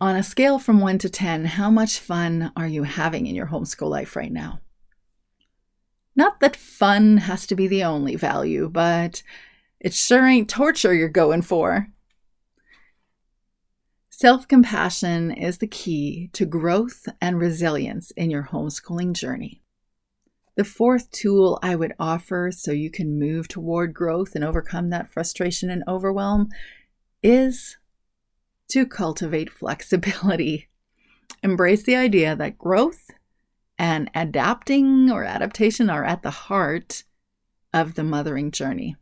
On 0.00 0.16
a 0.16 0.22
scale 0.22 0.58
from 0.58 0.80
1 0.80 0.98
to 0.98 1.08
10, 1.08 1.44
how 1.44 1.70
much 1.70 1.98
fun 1.98 2.52
are 2.56 2.66
you 2.66 2.82
having 2.82 3.26
in 3.26 3.34
your 3.34 3.46
homeschool 3.46 3.88
life 3.88 4.16
right 4.16 4.32
now? 4.32 4.60
Not 6.16 6.40
that 6.40 6.56
fun 6.56 7.18
has 7.18 7.46
to 7.46 7.54
be 7.54 7.68
the 7.68 7.84
only 7.84 8.16
value, 8.16 8.68
but 8.68 9.22
it 9.78 9.94
sure 9.94 10.26
ain't 10.26 10.48
torture 10.48 10.92
you're 10.92 11.08
going 11.08 11.42
for. 11.42 11.88
Self 14.20 14.48
compassion 14.48 15.30
is 15.30 15.58
the 15.58 15.68
key 15.68 16.28
to 16.32 16.44
growth 16.44 17.06
and 17.20 17.38
resilience 17.38 18.10
in 18.16 18.32
your 18.32 18.48
homeschooling 18.50 19.12
journey. 19.12 19.62
The 20.56 20.64
fourth 20.64 21.12
tool 21.12 21.60
I 21.62 21.76
would 21.76 21.92
offer 22.00 22.50
so 22.50 22.72
you 22.72 22.90
can 22.90 23.16
move 23.16 23.46
toward 23.46 23.94
growth 23.94 24.34
and 24.34 24.42
overcome 24.42 24.90
that 24.90 25.08
frustration 25.08 25.70
and 25.70 25.84
overwhelm 25.86 26.48
is 27.22 27.76
to 28.70 28.86
cultivate 28.86 29.52
flexibility. 29.52 30.68
Embrace 31.44 31.84
the 31.84 31.94
idea 31.94 32.34
that 32.34 32.58
growth 32.58 33.12
and 33.78 34.10
adapting 34.16 35.12
or 35.12 35.22
adaptation 35.22 35.88
are 35.88 36.04
at 36.04 36.24
the 36.24 36.30
heart 36.30 37.04
of 37.72 37.94
the 37.94 38.02
mothering 38.02 38.50
journey. 38.50 38.96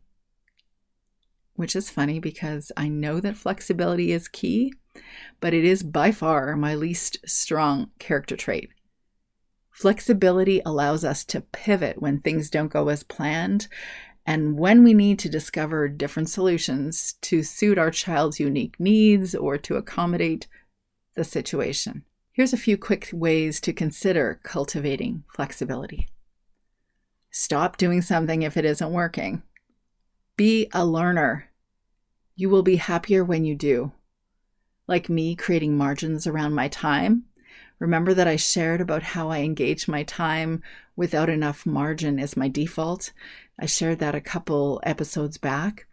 Which 1.55 1.75
is 1.75 1.89
funny 1.89 2.19
because 2.19 2.71
I 2.77 2.87
know 2.87 3.19
that 3.19 3.35
flexibility 3.35 4.11
is 4.11 4.27
key 4.27 4.73
but 5.39 5.53
it 5.53 5.63
is 5.63 5.83
by 5.83 6.11
far 6.11 6.55
my 6.55 6.75
least 6.75 7.17
strong 7.25 7.91
character 7.99 8.35
trait. 8.35 8.69
Flexibility 9.71 10.61
allows 10.65 11.03
us 11.03 11.23
to 11.25 11.41
pivot 11.41 12.01
when 12.01 12.19
things 12.19 12.49
don't 12.49 12.71
go 12.71 12.89
as 12.89 13.03
planned 13.03 13.67
and 14.25 14.57
when 14.57 14.83
we 14.83 14.93
need 14.93 15.19
to 15.19 15.29
discover 15.29 15.87
different 15.87 16.29
solutions 16.29 17.13
to 17.21 17.43
suit 17.43 17.77
our 17.77 17.91
child's 17.91 18.39
unique 18.39 18.77
needs 18.79 19.33
or 19.33 19.57
to 19.57 19.75
accommodate 19.75 20.47
the 21.15 21.23
situation. 21.23 22.03
Here's 22.33 22.53
a 22.53 22.57
few 22.57 22.77
quick 22.77 23.09
ways 23.13 23.61
to 23.61 23.71
consider 23.71 24.39
cultivating 24.43 25.23
flexibility. 25.33 26.09
Stop 27.31 27.77
doing 27.77 28.01
something 28.01 28.41
if 28.41 28.57
it 28.57 28.65
isn't 28.65 28.91
working. 28.91 29.43
Be 30.35 30.69
a 30.73 30.85
learner. 30.85 31.51
You 32.35 32.49
will 32.49 32.63
be 32.63 32.75
happier 32.75 33.23
when 33.23 33.45
you 33.45 33.55
do 33.55 33.91
like 34.87 35.09
me 35.09 35.35
creating 35.35 35.77
margins 35.77 36.25
around 36.25 36.53
my 36.53 36.67
time. 36.67 37.23
Remember 37.79 38.13
that 38.13 38.27
I 38.27 38.37
shared 38.37 38.81
about 38.81 39.03
how 39.03 39.29
I 39.29 39.39
engage 39.39 39.87
my 39.87 40.03
time 40.03 40.63
without 40.95 41.29
enough 41.29 41.65
margin 41.65 42.19
as 42.19 42.35
my 42.35 42.47
default. 42.47 43.11
I 43.59 43.65
shared 43.65 43.99
that 43.99 44.15
a 44.15 44.21
couple 44.21 44.81
episodes 44.83 45.37
back 45.37 45.85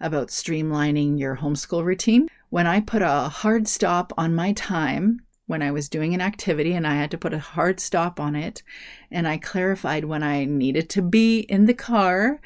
about 0.00 0.28
streamlining 0.28 1.18
your 1.18 1.36
homeschool 1.36 1.84
routine. 1.84 2.28
When 2.50 2.66
I 2.66 2.80
put 2.80 3.02
a 3.02 3.28
hard 3.28 3.68
stop 3.68 4.12
on 4.16 4.34
my 4.34 4.52
time 4.52 5.20
when 5.48 5.62
I 5.62 5.72
was 5.72 5.88
doing 5.88 6.14
an 6.14 6.20
activity 6.20 6.74
and 6.74 6.86
I 6.86 6.94
had 6.94 7.10
to 7.10 7.18
put 7.18 7.34
a 7.34 7.38
hard 7.38 7.80
stop 7.80 8.20
on 8.20 8.36
it, 8.36 8.62
and 9.10 9.26
I 9.26 9.38
clarified 9.38 10.04
when 10.04 10.22
I 10.22 10.44
needed 10.44 10.88
to 10.90 11.02
be 11.02 11.40
in 11.40 11.64
the 11.64 11.74
car. 11.74 12.40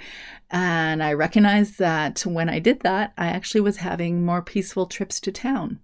And 0.50 1.02
I 1.02 1.12
recognized 1.12 1.78
that 1.78 2.20
when 2.20 2.48
I 2.48 2.60
did 2.60 2.80
that, 2.80 3.12
I 3.18 3.26
actually 3.26 3.60
was 3.60 3.78
having 3.78 4.24
more 4.24 4.40
peaceful 4.40 4.86
trips 4.86 5.20
to 5.20 5.32
town. 5.32 5.80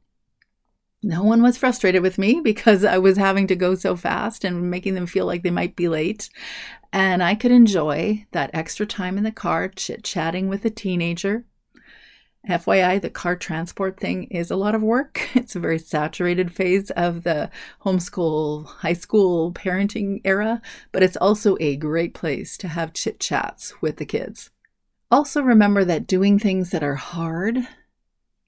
No 1.02 1.24
one 1.24 1.42
was 1.42 1.58
frustrated 1.58 2.02
with 2.02 2.18
me 2.18 2.40
because 2.40 2.84
I 2.84 2.98
was 2.98 3.16
having 3.16 3.48
to 3.48 3.56
go 3.56 3.74
so 3.74 3.96
fast 3.96 4.44
and 4.44 4.70
making 4.70 4.94
them 4.94 5.06
feel 5.06 5.26
like 5.26 5.42
they 5.42 5.50
might 5.50 5.74
be 5.74 5.88
late. 5.88 6.30
And 6.92 7.22
I 7.22 7.34
could 7.34 7.52
enjoy 7.52 8.26
that 8.30 8.50
extra 8.54 8.86
time 8.86 9.18
in 9.18 9.24
the 9.24 9.32
car 9.32 9.68
chit 9.68 10.04
chatting 10.04 10.48
with 10.48 10.64
a 10.64 10.70
teenager 10.70 11.44
FYI, 12.46 13.00
the 13.02 13.10
car 13.10 13.36
transport 13.36 13.98
thing 13.98 14.24
is 14.24 14.50
a 14.50 14.56
lot 14.56 14.74
of 14.74 14.82
work. 14.82 15.28
It's 15.34 15.56
a 15.56 15.60
very 15.60 15.78
saturated 15.78 16.52
phase 16.52 16.90
of 16.90 17.24
the 17.24 17.50
homeschool, 17.84 18.66
high 18.66 18.92
school 18.92 19.52
parenting 19.52 20.20
era, 20.24 20.62
but 20.92 21.02
it's 21.02 21.16
also 21.16 21.56
a 21.60 21.76
great 21.76 22.14
place 22.14 22.56
to 22.58 22.68
have 22.68 22.92
chit 22.92 23.18
chats 23.18 23.74
with 23.80 23.96
the 23.96 24.06
kids. 24.06 24.50
Also, 25.10 25.42
remember 25.42 25.84
that 25.84 26.06
doing 26.06 26.38
things 26.38 26.70
that 26.70 26.82
are 26.82 26.94
hard 26.94 27.66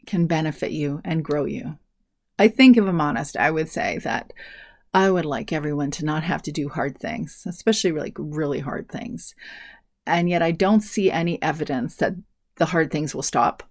can 0.07 0.27
benefit 0.27 0.73
you 0.73 1.01
and 1.05 1.25
grow 1.25 1.45
you. 1.45 1.79
I 2.39 2.49
think, 2.49 2.77
if 2.77 2.85
I'm 2.85 3.01
honest, 3.01 3.37
I 3.37 3.51
would 3.51 3.69
say 3.69 3.99
that 3.99 4.33
I 4.93 5.11
would 5.11 5.25
like 5.25 5.53
everyone 5.53 5.91
to 5.93 6.05
not 6.05 6.23
have 6.23 6.43
to 6.43 6.53
do 6.53 6.69
hard 6.69 6.99
things, 6.99 7.45
especially 7.47 7.93
like 7.93 8.17
really 8.19 8.61
hard 8.61 8.89
things. 8.89 9.35
And 10.07 10.29
yet, 10.29 10.43
I 10.43 10.53
don't 10.53 10.81
see 10.81 11.11
any 11.11 11.41
evidence 11.43 11.97
that 11.97 12.15
the 12.57 12.67
hard 12.67 12.91
things 12.91 13.15
will 13.15 13.23
stop 13.23 13.63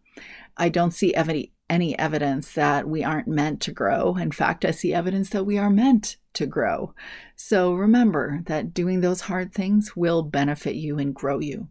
I 0.60 0.70
don't 0.70 0.92
see 0.92 1.16
any, 1.16 1.54
any 1.70 1.98
evidence 1.98 2.52
that 2.54 2.88
we 2.88 3.04
aren't 3.04 3.28
meant 3.28 3.62
to 3.62 3.72
grow. 3.72 4.18
In 4.18 4.32
fact, 4.32 4.66
I 4.66 4.72
see 4.72 4.94
evidence 4.94 5.30
that 5.30 5.46
we 5.46 5.58
are 5.58 5.70
meant 5.70 6.18
to 6.34 6.46
grow. 6.46 6.94
So 7.36 7.74
remember 7.74 8.42
that 8.46 8.74
doing 8.74 9.02
those 9.02 9.22
hard 9.22 9.54
things 9.54 9.96
will 9.96 10.22
benefit 10.22 10.76
you 10.76 11.00
and 11.00 11.16
grow 11.16 11.40
you. 11.40 11.70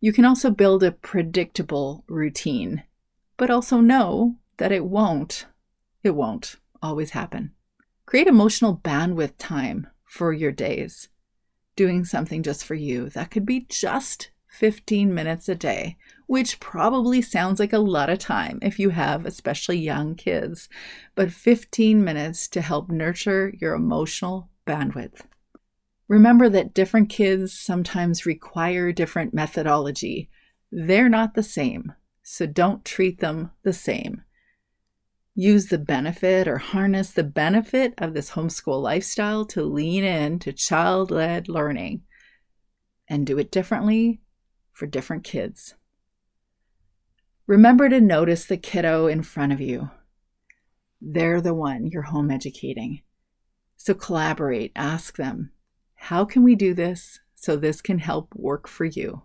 You 0.00 0.12
can 0.12 0.24
also 0.24 0.50
build 0.50 0.82
a 0.82 0.92
predictable 0.92 2.04
routine, 2.06 2.82
but 3.36 3.50
also 3.50 3.80
know 3.80 4.36
that 4.58 4.72
it 4.72 4.84
won't. 4.84 5.46
It 6.02 6.10
won't 6.10 6.56
always 6.82 7.10
happen. 7.10 7.52
Create 8.04 8.26
emotional 8.26 8.76
bandwidth 8.76 9.34
time 9.38 9.86
for 10.04 10.32
your 10.32 10.52
days. 10.52 11.08
doing 11.76 12.04
something 12.04 12.42
just 12.42 12.64
for 12.64 12.74
you. 12.74 13.08
That 13.08 13.30
could 13.30 13.46
be 13.46 13.66
just 13.68 14.30
15 14.48 15.14
minutes 15.14 15.48
a 15.48 15.54
day, 15.54 15.96
which 16.26 16.60
probably 16.60 17.20
sounds 17.22 17.60
like 17.60 17.72
a 17.72 17.78
lot 17.78 18.10
of 18.10 18.18
time 18.18 18.58
if 18.62 18.78
you 18.78 18.90
have 18.90 19.26
especially 19.26 19.78
young 19.78 20.14
kids, 20.14 20.68
but 21.14 21.32
15 21.32 22.02
minutes 22.02 22.48
to 22.48 22.60
help 22.60 22.90
nurture 22.90 23.52
your 23.60 23.74
emotional 23.74 24.48
bandwidth. 24.66 25.22
Remember 26.08 26.48
that 26.48 26.74
different 26.74 27.08
kids 27.08 27.52
sometimes 27.52 28.26
require 28.26 28.92
different 28.92 29.32
methodology. 29.32 30.28
They're 30.70 31.08
not 31.08 31.34
the 31.34 31.42
same, 31.42 31.92
so 32.22 32.46
don't 32.46 32.84
treat 32.84 33.20
them 33.20 33.50
the 33.62 33.72
same. 33.72 34.22
Use 35.34 35.66
the 35.66 35.78
benefit 35.78 36.46
or 36.46 36.58
harness 36.58 37.10
the 37.10 37.24
benefit 37.24 37.94
of 37.96 38.12
this 38.12 38.32
homeschool 38.32 38.82
lifestyle 38.82 39.46
to 39.46 39.62
lean 39.62 40.04
in 40.04 40.38
to 40.40 40.52
child 40.52 41.10
led 41.10 41.48
learning 41.48 42.02
and 43.08 43.26
do 43.26 43.38
it 43.38 43.50
differently 43.50 44.20
for 44.72 44.86
different 44.86 45.24
kids. 45.24 45.74
Remember 47.46 47.88
to 47.88 48.00
notice 48.00 48.44
the 48.44 48.56
kiddo 48.56 49.06
in 49.06 49.22
front 49.22 49.52
of 49.52 49.60
you. 49.60 49.90
They're 51.00 51.40
the 51.40 51.54
one 51.54 51.88
you're 51.88 52.02
home 52.02 52.30
educating. 52.30 53.02
So 53.76 53.94
collaborate, 53.94 54.70
ask 54.76 55.16
them, 55.16 55.50
how 55.94 56.24
can 56.24 56.44
we 56.44 56.54
do 56.54 56.72
this 56.72 57.18
so 57.34 57.56
this 57.56 57.80
can 57.82 57.98
help 57.98 58.32
work 58.36 58.68
for 58.68 58.84
you? 58.84 59.22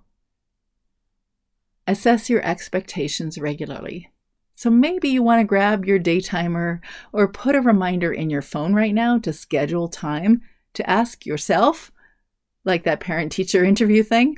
Assess 1.85 2.29
your 2.29 2.43
expectations 2.43 3.37
regularly. 3.37 4.11
So 4.55 4.71
maybe 4.71 5.09
you 5.09 5.21
want 5.21 5.39
to 5.39 5.45
grab 5.45 5.85
your 5.85 5.99
day 5.99 6.19
timer 6.19 6.81
or 7.13 7.27
put 7.27 7.55
a 7.55 7.61
reminder 7.61 8.11
in 8.11 8.31
your 8.31 8.41
phone 8.41 8.73
right 8.73 8.95
now 8.95 9.19
to 9.19 9.31
schedule 9.31 9.87
time 9.87 10.41
to 10.73 10.89
ask 10.89 11.25
yourself, 11.25 11.91
like 12.65 12.83
that 12.83 12.99
parent 12.99 13.31
teacher 13.31 13.63
interview 13.65 14.01
thing, 14.01 14.37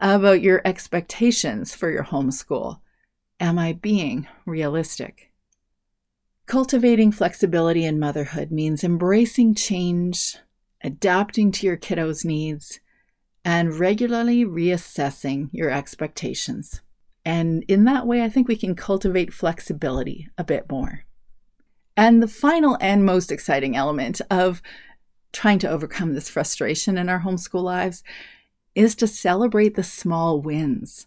about 0.00 0.42
your 0.42 0.60
expectations 0.64 1.72
for 1.72 1.90
your 1.90 2.04
homeschool. 2.04 2.80
Am 3.38 3.58
I 3.58 3.74
being 3.74 4.26
realistic? 4.46 5.30
Cultivating 6.46 7.12
flexibility 7.12 7.84
in 7.84 7.98
motherhood 7.98 8.50
means 8.50 8.82
embracing 8.82 9.54
change, 9.54 10.38
adapting 10.82 11.52
to 11.52 11.66
your 11.66 11.76
kiddos' 11.76 12.24
needs, 12.24 12.80
and 13.44 13.78
regularly 13.78 14.44
reassessing 14.44 15.50
your 15.52 15.70
expectations. 15.70 16.80
And 17.26 17.62
in 17.68 17.84
that 17.84 18.06
way, 18.06 18.22
I 18.22 18.30
think 18.30 18.48
we 18.48 18.56
can 18.56 18.74
cultivate 18.74 19.34
flexibility 19.34 20.28
a 20.38 20.44
bit 20.44 20.70
more. 20.70 21.04
And 21.94 22.22
the 22.22 22.28
final 22.28 22.78
and 22.80 23.04
most 23.04 23.30
exciting 23.30 23.76
element 23.76 24.22
of 24.30 24.62
trying 25.32 25.58
to 25.58 25.68
overcome 25.68 26.14
this 26.14 26.30
frustration 26.30 26.96
in 26.96 27.10
our 27.10 27.20
homeschool 27.20 27.62
lives 27.62 28.02
is 28.74 28.94
to 28.94 29.06
celebrate 29.06 29.74
the 29.74 29.82
small 29.82 30.40
wins. 30.40 31.06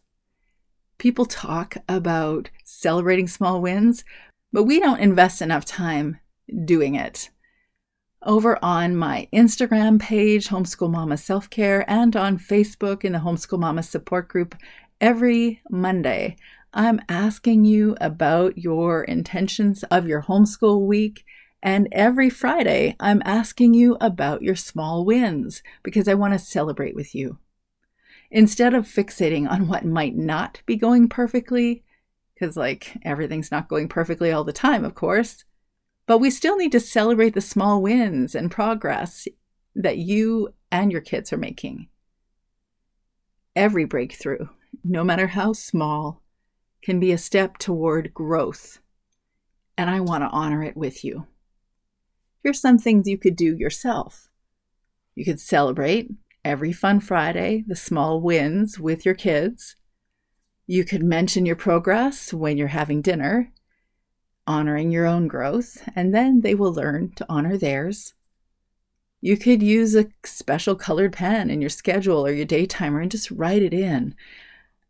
People 1.00 1.26
talk 1.26 1.78
about 1.88 2.50
celebrating 2.66 3.28
small 3.28 3.62
wins, 3.62 4.04
but 4.52 4.66
we 4.66 4.82
don't 4.82 5.00
invest 5.00 5.42
enough 5.42 5.64
time 5.64 6.20
doing 6.66 6.96
it. 6.96 7.30
Over 8.24 8.60
on 8.62 8.98
my 8.98 9.30
Instagram 9.34 10.02
page, 10.02 10.50
Homeschool 10.50 10.92
Mama 10.92 11.16
Self 11.16 11.50
Care, 11.50 11.90
and 11.90 12.18
on 12.18 12.38
Facebook 12.38 13.06
in 13.06 13.14
the 13.14 13.20
Homeschool 13.20 13.60
Mama 13.60 13.82
Support 13.82 14.28
Group, 14.28 14.56
every 15.00 15.62
Monday, 15.70 16.36
I'm 16.74 17.00
asking 17.08 17.64
you 17.64 17.96
about 18.02 18.58
your 18.58 19.06
intentions 19.06 19.84
of 19.84 20.06
your 20.06 20.24
homeschool 20.24 20.86
week. 20.86 21.24
And 21.64 21.88
every 21.94 22.30
Friday, 22.30 22.98
I'm 23.00 23.22
asking 23.24 23.74
you 23.74 23.96
about 24.02 24.42
your 24.42 24.56
small 24.56 25.06
wins 25.06 25.64
because 25.82 26.10
I 26.10 26.14
want 26.14 26.34
to 26.34 26.40
celebrate 26.40 26.96
with 26.96 27.16
you. 27.16 27.38
Instead 28.32 28.74
of 28.74 28.86
fixating 28.86 29.50
on 29.50 29.68
what 29.68 29.86
might 29.86 30.15
not 30.15 30.62
be 30.65 30.76
going 30.76 31.10
perfectly, 31.10 31.84
because 32.34 32.56
like 32.56 32.98
everything's 33.04 33.52
not 33.52 33.68
going 33.68 33.88
perfectly 33.88 34.32
all 34.32 34.44
the 34.44 34.54
time, 34.54 34.86
of 34.86 34.96
course, 34.96 35.46
but 36.06 36.20
we 36.20 36.30
still 36.30 36.58
need 36.58 36.72
to 36.72 36.80
celebrate 36.80 37.34
the 37.34 37.42
small 37.42 37.82
wins 37.82 38.36
and 38.36 38.52
progress 38.52 39.28
that 39.76 39.98
you 39.98 40.54
and 40.72 40.92
your 40.92 41.02
kids 41.02 41.34
are 41.34 41.38
making. 41.38 41.88
Every 43.56 43.86
breakthrough, 43.86 44.48
no 44.84 45.04
matter 45.04 45.28
how 45.28 45.54
small, 45.54 46.22
can 46.82 47.00
be 47.00 47.12
a 47.12 47.18
step 47.18 47.58
toward 47.58 48.13
growth, 48.13 48.80
and 49.78 49.89
I 49.89 50.00
want 50.00 50.24
to 50.24 50.30
honor 50.30 50.63
it 50.63 50.78
with 50.78 51.04
you. 51.04 51.28
Here's 52.44 52.62
some 52.62 52.78
things 52.78 53.08
you 53.08 53.18
could 53.18 53.36
do 53.36 53.58
yourself. 53.58 54.30
You 55.15 55.26
could 55.26 55.39
celebrate 55.39 56.12
every 56.43 56.71
Fun 56.71 56.99
Friday, 56.99 57.63
the 57.67 57.75
small 57.75 58.21
wins 58.21 58.80
with 58.80 59.06
your 59.06 59.15
kids. 59.15 59.75
You 60.67 60.84
could 60.86 61.04
mention 61.04 61.45
your 61.45 61.56
progress 61.56 62.34
when 62.34 62.58
you're 62.58 62.67
having 62.67 63.02
dinner, 63.02 63.52
honoring 64.45 64.91
your 64.91 65.06
own 65.06 65.28
growth, 65.28 65.82
and 65.95 66.13
then 66.13 66.41
they 66.41 66.56
will 66.56 66.73
learn 66.73 67.12
to 67.15 67.25
honor 67.30 67.58
theirs. 67.58 68.13
You 69.21 69.36
could 69.36 69.62
use 69.62 69.95
a 69.95 70.08
special 70.23 70.75
colored 70.75 71.13
pen 71.13 71.49
in 71.49 71.60
your 71.60 71.69
schedule 71.69 72.25
or 72.25 72.32
your 72.32 72.45
day 72.45 72.65
timer 72.65 73.02
and 73.02 73.12
just 73.12 73.32
write 73.32 73.62
it 73.62 73.73
in. 73.73 74.15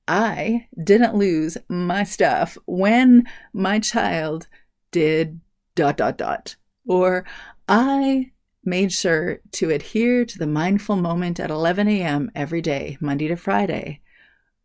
I 0.08 0.68
didn't 0.84 1.16
lose 1.16 1.58
my 1.68 2.04
stuff 2.04 2.58
when 2.66 3.28
my 3.54 3.80
child 3.80 4.48
did 4.92 5.40
dot 5.76 5.98
dot 5.98 6.18
dot. 6.18 6.56
Or 6.86 7.26
I 7.68 8.32
made 8.64 8.92
sure 8.92 9.40
to 9.54 9.70
adhere 9.70 10.26
to 10.26 10.38
the 10.38 10.48
mindful 10.48 10.96
moment 10.96 11.40
at 11.40 11.50
11 11.50 11.88
a.m. 11.88 12.32
every 12.36 12.62
day, 12.62 12.98
Monday 13.00 13.28
to 13.28 13.36
Friday, 13.36 14.02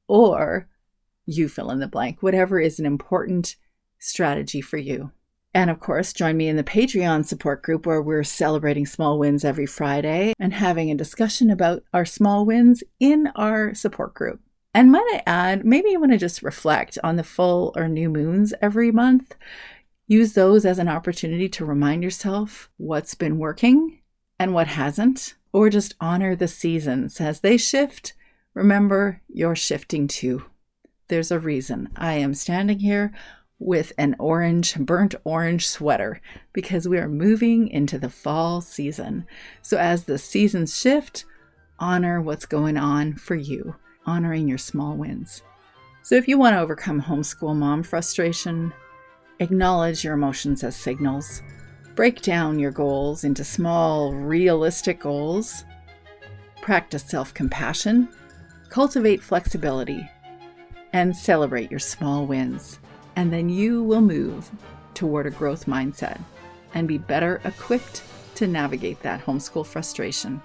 or 0.09 0.69
you 1.27 1.49
fill 1.49 1.71
in 1.71 1.81
the 1.81 1.87
blank, 1.87 2.23
whatever 2.23 2.61
is 2.61 2.79
an 2.79 2.87
important 2.87 3.57
strategy 3.99 4.61
for 4.61 4.77
you. 4.77 5.11
And 5.55 5.71
of 5.71 5.79
course, 5.79 6.13
join 6.13 6.37
me 6.37 6.49
in 6.49 6.57
the 6.57 6.65
Patreon 6.65 7.25
support 7.25 7.63
group 7.63 7.87
where 7.87 8.03
we're 8.03 8.25
celebrating 8.25 8.87
small 8.87 9.19
wins 9.19 9.45
every 9.45 9.67
Friday 9.67 10.35
and 10.39 10.53
having 10.53 10.91
a 10.91 10.97
discussion 10.97 11.49
about 11.49 11.85
our 11.93 12.05
small 12.05 12.45
wins 12.45 12.83
in 12.99 13.29
our 13.37 13.73
support 13.73 14.15
group. 14.15 14.41
And 14.75 14.91
might 14.91 15.09
I 15.15 15.23
add, 15.25 15.65
maybe 15.65 15.91
you 15.91 16.01
want 16.01 16.11
to 16.11 16.19
just 16.19 16.43
reflect 16.43 16.99
on 17.05 17.15
the 17.15 17.23
full 17.23 17.73
or 17.77 17.89
new 17.89 18.11
moons 18.11 18.53
every 18.61 18.91
month 18.91 19.37
Use 20.07 20.35
those 20.35 20.67
as 20.67 20.79
an 20.79 20.89
opportunity 20.89 21.49
to 21.49 21.65
remind 21.65 22.03
yourself 22.03 22.69
what's 22.77 23.15
been 23.15 23.39
working 23.39 24.01
and 24.39 24.53
what 24.53 24.67
hasn't, 24.67 25.35
or 25.53 25.71
just 25.71 25.95
honor 26.01 26.37
the 26.37 26.49
seasons 26.49 27.21
as 27.21 27.41
they 27.41 27.57
shift. 27.57 28.13
Remember, 28.53 29.23
you're 29.29 29.57
shifting 29.57 30.07
too. 30.07 30.45
There's 31.09 31.31
a 31.31 31.39
reason 31.39 31.89
I 31.97 32.15
am 32.15 32.35
standing 32.35 32.81
here 32.81 33.13
with 33.59 33.93
an 33.97 34.15
orange, 34.19 34.77
burnt 34.77 35.15
orange 35.25 35.67
sweater 35.67 36.21
because 36.53 36.87
we 36.87 36.99
are 36.99 37.09
moving 37.09 37.69
into 37.69 37.99
the 37.99 38.11
fall 38.11 38.61
season. 38.61 39.27
So, 39.63 39.79
as 39.79 40.05
the 40.05 40.19
seasons 40.19 40.79
shift, 40.79 41.25
honor 41.79 42.21
what's 42.21 42.47
going 42.47 42.77
on 42.77 43.15
for 43.15 43.37
you, 43.37 43.77
honoring 44.05 44.49
your 44.49 44.59
small 44.59 44.97
wins. 44.97 45.43
So, 46.03 46.15
if 46.15 46.29
you 46.29 46.37
want 46.37 46.55
to 46.55 46.61
overcome 46.61 47.01
homeschool 47.01 47.57
mom 47.57 47.83
frustration, 47.83 48.75
Acknowledge 49.41 50.05
your 50.05 50.15
emotions 50.15 50.63
as 50.63 50.77
signals. 50.77 51.43
Break 51.97 52.23
down 52.23 52.59
your 52.59 52.71
goals 52.71 53.25
into 53.25 53.43
small, 53.43 54.15
realistic 54.15 55.01
goals. 55.01 55.65
Practice 56.63 57.05
self 57.05 57.35
compassion. 57.35 58.09
Cultivate 58.69 59.23
flexibility. 59.23 60.09
And 60.93 61.17
celebrate 61.17 61.71
your 61.71 61.81
small 61.81 62.27
wins. 62.27 62.79
And 63.17 63.33
then 63.33 63.49
you 63.49 63.83
will 63.83 64.01
move 64.01 64.51
toward 64.95 65.27
a 65.27 65.31
growth 65.31 65.67
mindset 65.67 66.21
and 66.75 66.87
be 66.87 66.99
better 66.99 67.41
equipped 67.45 68.05
to 68.37 68.47
navigate 68.47 69.03
that 69.03 69.25
homeschool 69.25 69.67
frustration. 69.67 70.41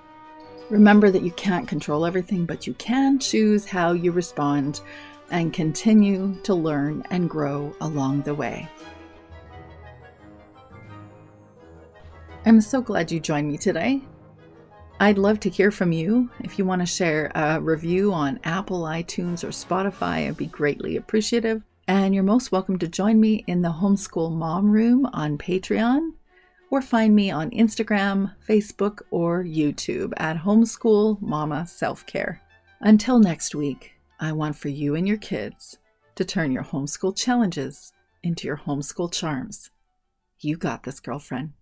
Remember 0.70 1.10
that 1.10 1.24
you 1.24 1.32
can't 1.32 1.68
control 1.68 2.06
everything, 2.06 2.46
but 2.46 2.68
you 2.68 2.74
can 2.76 3.18
choose 3.18 3.66
how 3.66 3.92
you 3.94 4.12
respond 4.12 4.82
and 5.32 5.54
continue 5.54 6.36
to 6.44 6.54
learn 6.54 7.04
and 7.12 7.30
grow 7.30 7.76
along 7.82 8.22
the 8.24 8.34
way. 8.34 8.68
I'm 12.46 12.62
so 12.62 12.82
glad 12.82 13.12
you 13.12 13.20
joined 13.20 13.48
me 13.48 13.58
today. 13.58 14.02
I'd 15.00 15.18
love 15.18 15.40
to 15.42 15.50
hear 15.50 15.72
from 15.72 15.92
you. 15.92 16.30
If 16.42 16.58
you 16.58 16.66
want 16.66 16.82
to 16.82 16.86
share 16.86 17.32
a 17.36 17.62
review 17.62 18.12
on 18.12 18.40
Apple, 18.44 18.84
iTunes, 18.84 19.44
or 19.44 19.50
Spotify, 19.50 20.28
I'd 20.28 20.38
be 20.38 20.48
greatly 20.48 20.98
appreciative. 20.98 21.64
And 21.88 22.14
you're 22.14 22.24
most 22.24 22.52
welcome 22.52 22.78
to 22.80 22.88
join 22.88 23.20
me 23.20 23.44
in 23.48 23.62
the 23.62 23.70
Homeschool 23.70 24.32
Mom 24.32 24.70
Room 24.70 25.06
on 25.14 25.38
Patreon 25.38 26.12
or 26.70 26.82
find 26.82 27.16
me 27.16 27.32
on 27.32 27.50
Instagram, 27.52 28.34
Facebook, 28.48 29.02
or 29.12 29.44
YouTube 29.44 30.14
at 30.18 30.38
Homeschool 30.38 31.22
Mama 31.22 31.66
Self 31.66 32.06
Care. 32.06 32.42
Until 32.82 33.20
next 33.20 33.56
week, 33.56 33.99
I 34.22 34.34
want 34.34 34.58
for 34.58 34.68
you 34.68 34.96
and 34.96 35.08
your 35.08 35.18
kids 35.18 35.78
to 36.16 36.26
turn 36.26 36.52
your 36.52 36.64
homeschool 36.64 37.16
challenges 37.16 37.94
into 38.22 38.48
your 38.48 38.58
homeschool 38.58 39.14
charms. 39.14 39.72
You 40.40 40.58
got 40.58 40.84
this, 40.84 41.00
girlfriend. 41.00 41.54